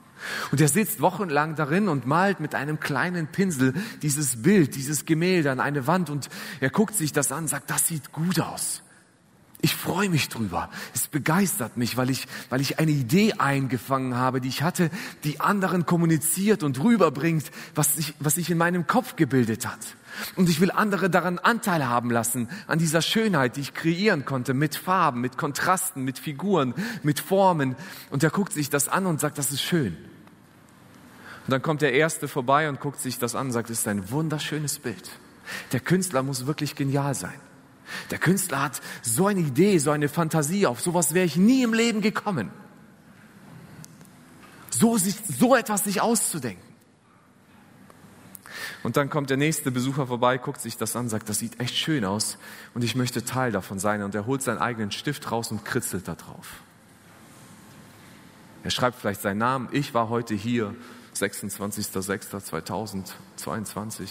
[0.50, 5.50] Und er sitzt wochenlang darin und malt mit einem kleinen Pinsel dieses Bild, dieses Gemälde
[5.50, 6.28] an eine Wand und
[6.60, 8.82] er guckt sich das an, sagt, das sieht gut aus.
[9.64, 10.68] Ich freue mich drüber.
[10.94, 14.90] Es begeistert mich, weil ich, weil ich eine Idee eingefangen habe, die ich hatte,
[15.24, 19.78] die anderen kommuniziert und rüberbringt, was sich, was sich in meinem Kopf gebildet hat.
[20.36, 24.52] Und ich will andere daran Anteil haben lassen, an dieser Schönheit, die ich kreieren konnte,
[24.52, 27.74] mit Farben, mit Kontrasten, mit Figuren, mit Formen.
[28.10, 29.96] Und er guckt sich das an und sagt, das ist schön.
[31.46, 33.88] Und dann kommt der Erste vorbei und guckt sich das an und sagt, es ist
[33.88, 35.10] ein wunderschönes Bild.
[35.72, 37.40] Der Künstler muss wirklich genial sein.
[38.10, 41.74] Der Künstler hat so eine Idee, so eine Fantasie, auf sowas wäre ich nie im
[41.74, 42.50] Leben gekommen.
[44.70, 46.62] So, sich, so etwas sich auszudenken.
[48.82, 51.74] Und dann kommt der nächste Besucher vorbei, guckt sich das an, sagt, das sieht echt
[51.74, 52.36] schön aus
[52.74, 54.02] und ich möchte Teil davon sein.
[54.02, 56.60] Und er holt seinen eigenen Stift raus und kritzelt da drauf.
[58.62, 59.68] Er schreibt vielleicht seinen Namen.
[59.72, 60.74] Ich war heute hier,
[61.14, 64.08] 26.06.2022.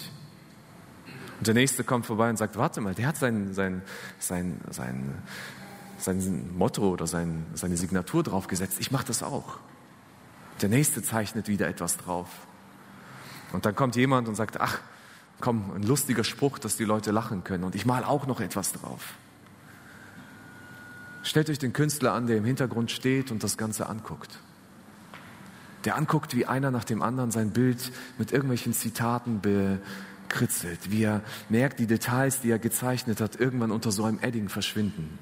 [1.44, 3.82] Und der nächste kommt vorbei und sagt, warte mal, der hat sein, sein,
[4.18, 5.14] sein, sein,
[5.98, 8.78] sein Motto oder sein, seine Signatur draufgesetzt.
[8.80, 9.60] Ich mache das auch.
[10.62, 12.30] Der nächste zeichnet wieder etwas drauf.
[13.52, 14.80] Und dann kommt jemand und sagt, ach,
[15.42, 17.66] komm, ein lustiger Spruch, dass die Leute lachen können.
[17.66, 19.16] Und ich mal auch noch etwas drauf.
[21.24, 24.40] Stellt euch den Künstler an, der im Hintergrund steht und das Ganze anguckt.
[25.84, 29.82] Der anguckt, wie einer nach dem anderen sein Bild mit irgendwelchen Zitaten be,
[30.34, 34.50] kritzelt, wie er merkt, die Details, die er gezeichnet hat, irgendwann unter so einem Edding
[34.50, 35.20] verschwinden.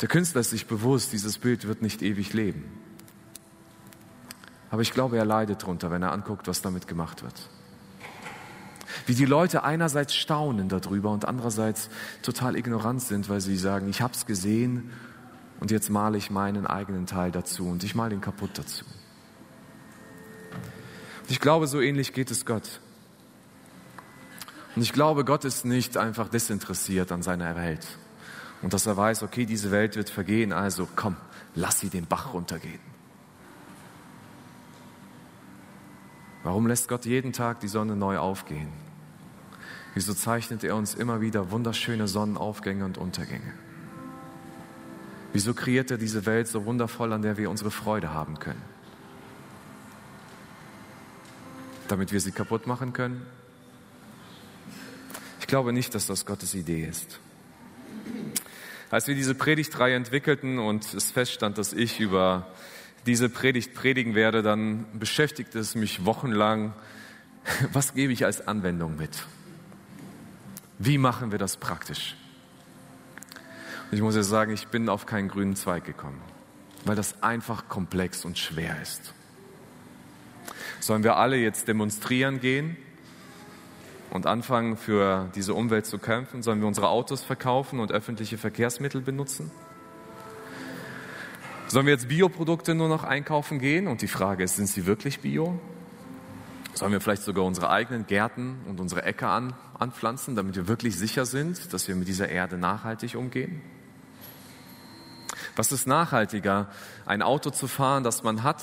[0.00, 2.64] Der Künstler ist sich bewusst, dieses Bild wird nicht ewig leben.
[4.70, 7.48] Aber ich glaube, er leidet darunter, wenn er anguckt, was damit gemacht wird.
[9.06, 11.88] Wie die Leute einerseits staunen darüber und andererseits
[12.22, 14.90] total ignorant sind, weil sie sagen, ich habe es gesehen
[15.58, 18.84] und jetzt male ich meinen eigenen Teil dazu und ich male ihn kaputt dazu.
[21.22, 22.80] Und ich glaube, so ähnlich geht es Gott.
[24.76, 27.86] Und ich glaube, Gott ist nicht einfach desinteressiert an seiner Welt.
[28.62, 31.16] Und dass er weiß, okay, diese Welt wird vergehen, also komm,
[31.54, 32.80] lass sie den Bach runtergehen.
[36.42, 38.68] Warum lässt Gott jeden Tag die Sonne neu aufgehen?
[39.94, 43.52] Wieso zeichnet er uns immer wieder wunderschöne Sonnenaufgänge und Untergänge?
[45.32, 48.62] Wieso kreiert er diese Welt so wundervoll, an der wir unsere Freude haben können?
[51.88, 53.26] Damit wir sie kaputt machen können?
[55.50, 57.18] Glaube nicht, dass das Gottes Idee ist.
[58.88, 62.46] Als wir diese Predigtreihe entwickelten und es feststand, dass ich über
[63.04, 66.72] diese Predigt predigen werde, dann beschäftigte es mich wochenlang,
[67.72, 69.26] was gebe ich als Anwendung mit?
[70.78, 72.16] Wie machen wir das praktisch?
[73.90, 76.20] Und ich muss ja sagen, ich bin auf keinen grünen Zweig gekommen,
[76.84, 79.14] weil das einfach komplex und schwer ist.
[80.78, 82.76] Sollen wir alle jetzt demonstrieren gehen?
[84.10, 86.42] Und anfangen, für diese Umwelt zu kämpfen?
[86.42, 89.50] Sollen wir unsere Autos verkaufen und öffentliche Verkehrsmittel benutzen?
[91.68, 93.86] Sollen wir jetzt Bioprodukte nur noch einkaufen gehen?
[93.86, 95.58] Und die Frage ist, sind sie wirklich bio?
[96.74, 100.96] Sollen wir vielleicht sogar unsere eigenen Gärten und unsere Äcker an, anpflanzen, damit wir wirklich
[100.96, 103.62] sicher sind, dass wir mit dieser Erde nachhaltig umgehen?
[105.56, 106.68] Was ist nachhaltiger,
[107.06, 108.62] ein Auto zu fahren, das man hat,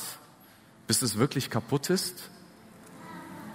[0.88, 2.29] bis es wirklich kaputt ist?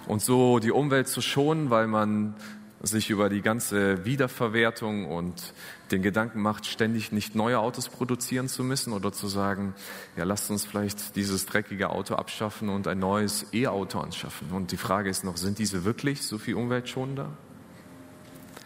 [0.07, 2.35] Und so die Umwelt zu schonen, weil man
[2.81, 5.53] sich über die ganze Wiederverwertung und
[5.91, 9.73] den Gedanken macht, ständig nicht neue Autos produzieren zu müssen oder zu sagen,
[10.17, 14.51] ja, lasst uns vielleicht dieses dreckige Auto abschaffen und ein neues E-Auto anschaffen.
[14.51, 17.29] Und die Frage ist noch, sind diese wirklich so viel umweltschonender?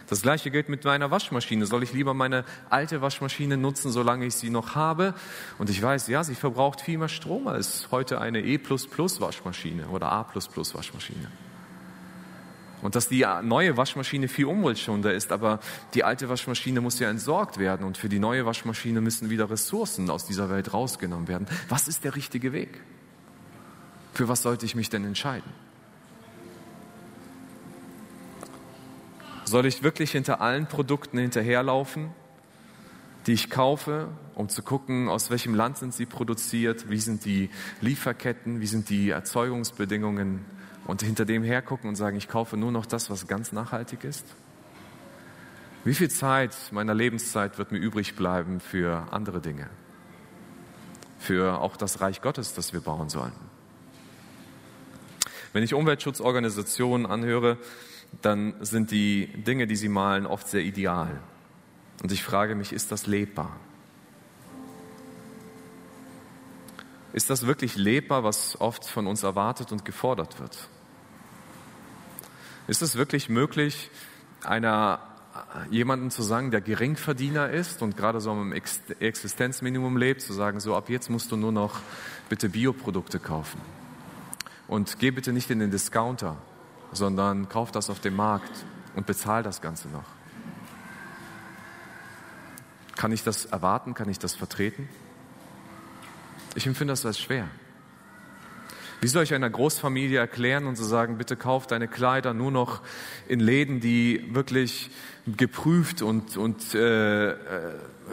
[0.08, 1.66] Das gleiche gilt mit meiner Waschmaschine.
[1.66, 5.14] Soll ich lieber meine alte Waschmaschine nutzen, solange ich sie noch habe?
[5.58, 10.10] Und ich weiß, ja, sie verbraucht viel mehr Strom als heute eine E Waschmaschine oder
[10.10, 11.30] A Waschmaschine.
[12.80, 15.58] Und dass die neue Waschmaschine viel umweltschonender ist, aber
[15.94, 20.08] die alte Waschmaschine muss ja entsorgt werden und für die neue Waschmaschine müssen wieder Ressourcen
[20.10, 21.48] aus dieser Welt rausgenommen werden.
[21.68, 22.80] Was ist der richtige Weg?
[24.14, 25.67] Für was sollte ich mich denn entscheiden?
[29.48, 32.10] Soll ich wirklich hinter allen Produkten hinterherlaufen,
[33.26, 37.48] die ich kaufe, um zu gucken, aus welchem Land sind sie produziert, wie sind die
[37.80, 40.44] Lieferketten, wie sind die Erzeugungsbedingungen
[40.86, 44.26] und hinter dem hergucken und sagen, ich kaufe nur noch das, was ganz nachhaltig ist?
[45.82, 49.70] Wie viel Zeit meiner Lebenszeit wird mir übrig bleiben für andere Dinge?
[51.18, 53.32] Für auch das Reich Gottes, das wir bauen sollen?
[55.54, 57.56] Wenn ich Umweltschutzorganisationen anhöre,
[58.22, 61.20] dann sind die Dinge, die sie malen, oft sehr ideal.
[62.02, 63.56] Und ich frage mich, ist das lebbar?
[67.12, 70.68] Ist das wirklich lebbar, was oft von uns erwartet und gefordert wird?
[72.66, 73.90] Ist es wirklich möglich,
[74.44, 75.00] einer
[75.70, 80.76] jemanden zu sagen, der Geringverdiener ist und gerade so am Existenzminimum lebt, zu sagen, so
[80.76, 81.80] ab jetzt musst du nur noch
[82.28, 83.60] bitte Bioprodukte kaufen.
[84.66, 86.36] Und geh bitte nicht in den Discounter,
[86.92, 88.64] sondern kauf das auf dem Markt
[88.94, 90.04] und bezahl das Ganze noch.
[92.96, 93.94] Kann ich das erwarten?
[93.94, 94.88] Kann ich das vertreten?
[96.54, 97.48] Ich empfinde das als schwer.
[99.00, 102.50] Wie soll ich einer Großfamilie erklären und zu so sagen, bitte kauf deine Kleider nur
[102.50, 102.80] noch
[103.28, 104.90] in Läden, die wirklich
[105.36, 107.36] geprüft und, und äh, äh,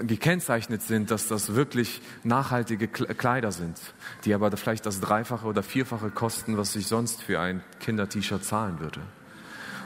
[0.03, 3.79] gekennzeichnet sind, dass das wirklich nachhaltige Kleider sind,
[4.25, 8.79] die aber vielleicht das Dreifache oder Vierfache kosten, was ich sonst für ein Kinder-T-Shirt zahlen
[8.79, 9.01] würde.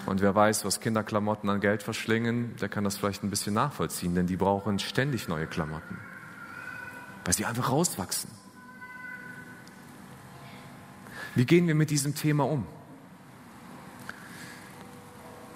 [0.05, 4.15] Und wer weiß, was Kinderklamotten an Geld verschlingen, der kann das vielleicht ein bisschen nachvollziehen,
[4.15, 5.97] denn die brauchen ständig neue Klamotten,
[7.23, 8.29] weil sie einfach rauswachsen.
[11.39, 12.65] Wie gehen wir mit diesem Thema um?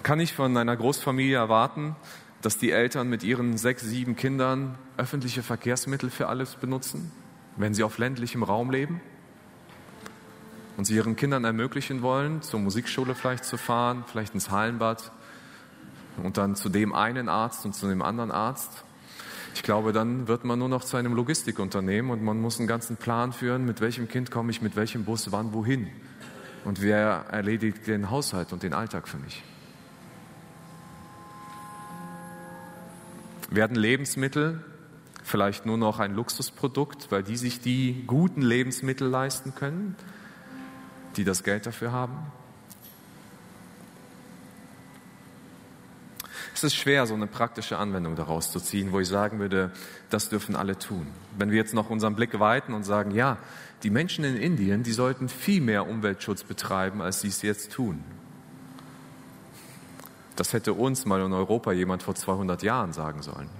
[0.02, 1.94] Kann ich von einer Großfamilie erwarten,
[2.40, 7.12] dass die Eltern mit ihren sechs, sieben Kindern öffentliche Verkehrsmittel für alles benutzen,
[7.58, 9.02] wenn sie auf ländlichem Raum leben?
[10.78, 15.12] Und sie ihren Kindern ermöglichen wollen, zur Musikschule vielleicht zu fahren, vielleicht ins Hallenbad
[16.22, 18.84] und dann zu dem einen Arzt und zu dem anderen Arzt?
[19.54, 22.96] Ich glaube, dann wird man nur noch zu einem Logistikunternehmen und man muss einen ganzen
[22.96, 25.86] Plan führen, mit welchem Kind komme ich, mit welchem Bus, wann, wohin.
[26.64, 29.44] Und wer erledigt den Haushalt und den Alltag für mich.
[33.48, 34.64] Werden Lebensmittel
[35.22, 39.94] vielleicht nur noch ein Luxusprodukt, weil die sich die guten Lebensmittel leisten können,
[41.16, 42.18] die das Geld dafür haben?
[46.54, 49.72] Es ist schwer, so eine praktische Anwendung daraus zu ziehen, wo ich sagen würde,
[50.08, 51.08] das dürfen alle tun.
[51.36, 53.38] Wenn wir jetzt noch unseren Blick weiten und sagen, ja,
[53.82, 58.04] die Menschen in Indien, die sollten viel mehr Umweltschutz betreiben, als sie es jetzt tun.
[60.36, 63.50] Das hätte uns mal in Europa jemand vor 200 Jahren sagen sollen.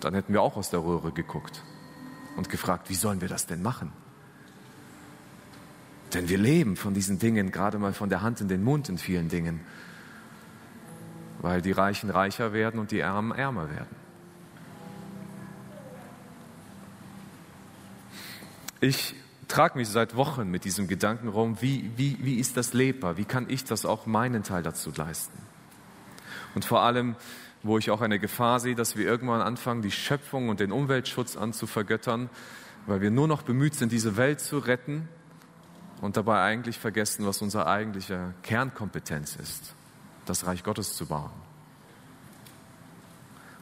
[0.00, 1.62] Dann hätten wir auch aus der Röhre geguckt
[2.36, 3.92] und gefragt, wie sollen wir das denn machen?
[6.12, 8.98] Denn wir leben von diesen Dingen, gerade mal von der Hand in den Mund in
[8.98, 9.60] vielen Dingen
[11.42, 13.96] weil die Reichen reicher werden und die Armen ärmer werden.
[18.80, 19.14] Ich
[19.48, 23.16] trage mich seit Wochen mit diesem Gedanken rum, wie, wie, wie ist das lebbar?
[23.16, 25.38] Wie kann ich das auch meinen Teil dazu leisten?
[26.54, 27.16] Und vor allem,
[27.62, 31.36] wo ich auch eine Gefahr sehe, dass wir irgendwann anfangen, die Schöpfung und den Umweltschutz
[31.36, 32.30] anzuvergöttern,
[32.86, 35.08] weil wir nur noch bemüht sind, diese Welt zu retten
[36.00, 39.74] und dabei eigentlich vergessen, was unsere eigentliche Kernkompetenz ist
[40.26, 41.30] das Reich Gottes zu bauen.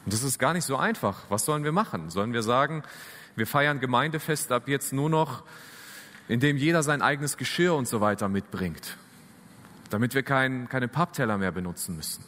[0.05, 1.23] Und das ist gar nicht so einfach.
[1.29, 2.09] Was sollen wir machen?
[2.09, 2.83] Sollen wir sagen,
[3.35, 5.43] wir feiern Gemeindefest ab jetzt nur noch,
[6.27, 8.97] indem jeder sein eigenes Geschirr und so weiter mitbringt,
[9.89, 12.23] damit wir kein, keine Pappteller mehr benutzen müssen.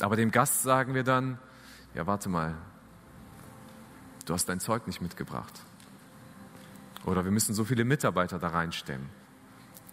[0.00, 1.38] Aber dem Gast sagen wir dann,
[1.94, 2.54] ja, warte mal,
[4.26, 5.52] du hast dein Zeug nicht mitgebracht.
[7.04, 9.08] Oder wir müssen so viele Mitarbeiter da reinstellen.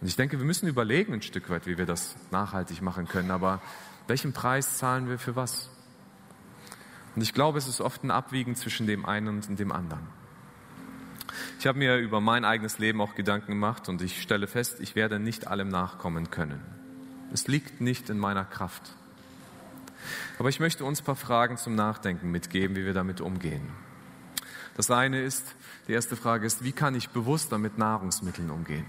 [0.04, 3.30] Und ich denke, wir müssen überlegen ein Stück weit, wie wir das nachhaltig machen können.
[3.30, 3.62] Aber
[4.06, 5.70] welchen Preis zahlen wir für was?
[7.16, 10.06] Und ich glaube, es ist oft ein Abwiegen zwischen dem einen und dem anderen.
[11.58, 14.94] Ich habe mir über mein eigenes Leben auch Gedanken gemacht und ich stelle fest, ich
[14.94, 16.60] werde nicht allem nachkommen können.
[17.32, 18.92] Es liegt nicht in meiner Kraft.
[20.38, 23.70] Aber ich möchte uns ein paar Fragen zum Nachdenken mitgeben, wie wir damit umgehen.
[24.76, 25.54] Das eine ist,
[25.88, 28.84] die erste Frage ist, wie kann ich bewusster mit Nahrungsmitteln umgehen?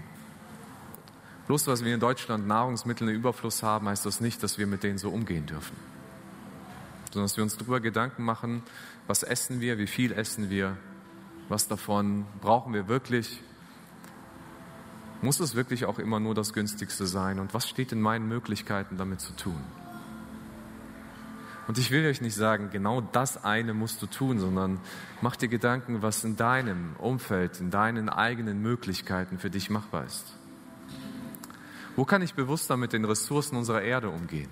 [1.46, 4.82] Bloß weil wir in Deutschland Nahrungsmittel im Überfluss haben, heißt das nicht, dass wir mit
[4.82, 5.76] denen so umgehen dürfen.
[7.12, 8.62] Sondern dass wir uns darüber Gedanken machen,
[9.06, 10.76] was essen wir, wie viel essen wir,
[11.48, 13.42] was davon brauchen wir wirklich.
[15.22, 17.38] Muss es wirklich auch immer nur das Günstigste sein?
[17.38, 19.62] Und was steht in meinen Möglichkeiten damit zu tun?
[21.68, 24.78] Und ich will euch nicht sagen, genau das eine musst du tun, sondern
[25.20, 30.36] mach dir Gedanken, was in deinem Umfeld, in deinen eigenen Möglichkeiten für dich machbar ist.
[31.96, 34.50] Wo kann ich bewusster mit den Ressourcen unserer Erde umgehen?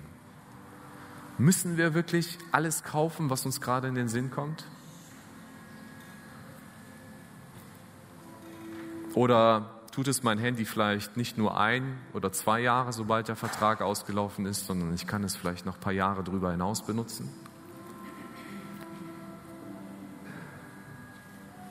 [1.37, 4.65] Müssen wir wirklich alles kaufen, was uns gerade in den Sinn kommt?
[9.13, 13.81] Oder tut es mein Handy vielleicht nicht nur ein oder zwei Jahre, sobald der Vertrag
[13.81, 17.29] ausgelaufen ist, sondern ich kann es vielleicht noch ein paar Jahre darüber hinaus benutzen?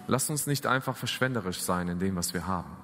[0.07, 2.84] Lasst uns nicht einfach verschwenderisch sein in dem, was wir haben.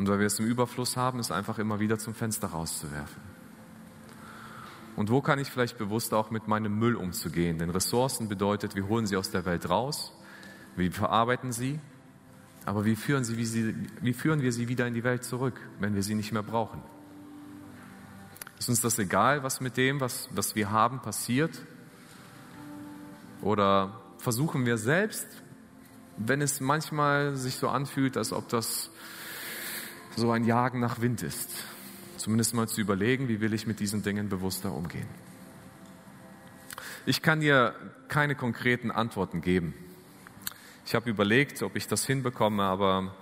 [0.00, 3.20] Und weil wir es im Überfluss haben, es einfach immer wieder zum Fenster rauszuwerfen.
[4.96, 7.58] Und wo kann ich vielleicht bewusst auch mit meinem Müll umzugehen?
[7.58, 10.14] Denn Ressourcen bedeutet, wir holen sie aus der Welt raus,
[10.74, 11.80] wir verarbeiten sie,
[12.64, 15.60] aber wie führen, sie, wie, sie, wie führen wir sie wieder in die Welt zurück,
[15.80, 16.80] wenn wir sie nicht mehr brauchen?
[18.58, 21.60] Ist uns das egal, was mit dem, was, was wir haben, passiert?
[23.42, 25.26] Oder versuchen wir selbst,
[26.16, 28.90] wenn es manchmal sich so anfühlt, als ob das
[30.20, 31.50] so ein Jagen nach Wind ist,
[32.18, 35.08] zumindest mal zu überlegen, wie will ich mit diesen Dingen bewusster umgehen.
[37.06, 37.74] Ich kann dir
[38.08, 39.74] keine konkreten Antworten geben.
[40.84, 43.14] Ich habe überlegt, ob ich das hinbekomme, aber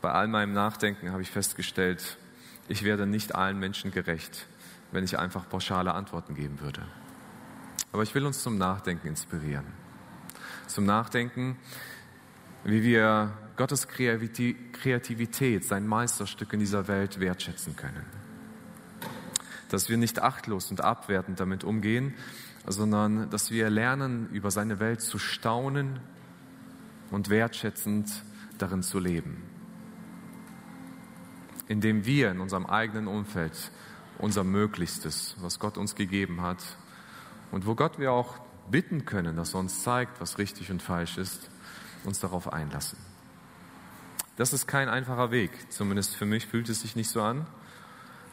[0.00, 2.16] bei all meinem Nachdenken habe ich festgestellt,
[2.68, 4.46] ich werde nicht allen Menschen gerecht,
[4.92, 6.86] wenn ich einfach pauschale Antworten geben würde.
[7.92, 9.66] Aber ich will uns zum Nachdenken inspirieren.
[10.66, 11.58] Zum Nachdenken,
[12.64, 18.04] wie wir Gottes Kreativität, sein Meisterstück in dieser Welt wertschätzen können.
[19.70, 22.14] Dass wir nicht achtlos und abwertend damit umgehen,
[22.66, 26.00] sondern dass wir lernen, über seine Welt zu staunen
[27.10, 28.10] und wertschätzend
[28.58, 29.42] darin zu leben.
[31.68, 33.70] Indem wir in unserem eigenen Umfeld
[34.18, 36.62] unser Möglichstes, was Gott uns gegeben hat
[37.50, 38.38] und wo Gott wir auch
[38.70, 41.50] bitten können, dass er uns zeigt, was richtig und falsch ist,
[42.04, 42.98] uns darauf einlassen.
[44.36, 47.46] Das ist kein einfacher Weg, zumindest für mich fühlt es sich nicht so an,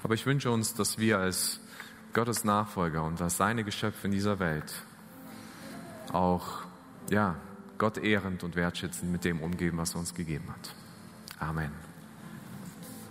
[0.03, 1.61] aber ich wünsche uns, dass wir als
[2.11, 4.73] Gottes Nachfolger und als seine Geschöpfe in dieser Welt
[6.11, 6.65] auch,
[7.09, 7.37] ja,
[7.77, 10.75] Gott ehrend und wertschätzend mit dem umgeben, was er uns gegeben hat.
[11.39, 11.92] Amen.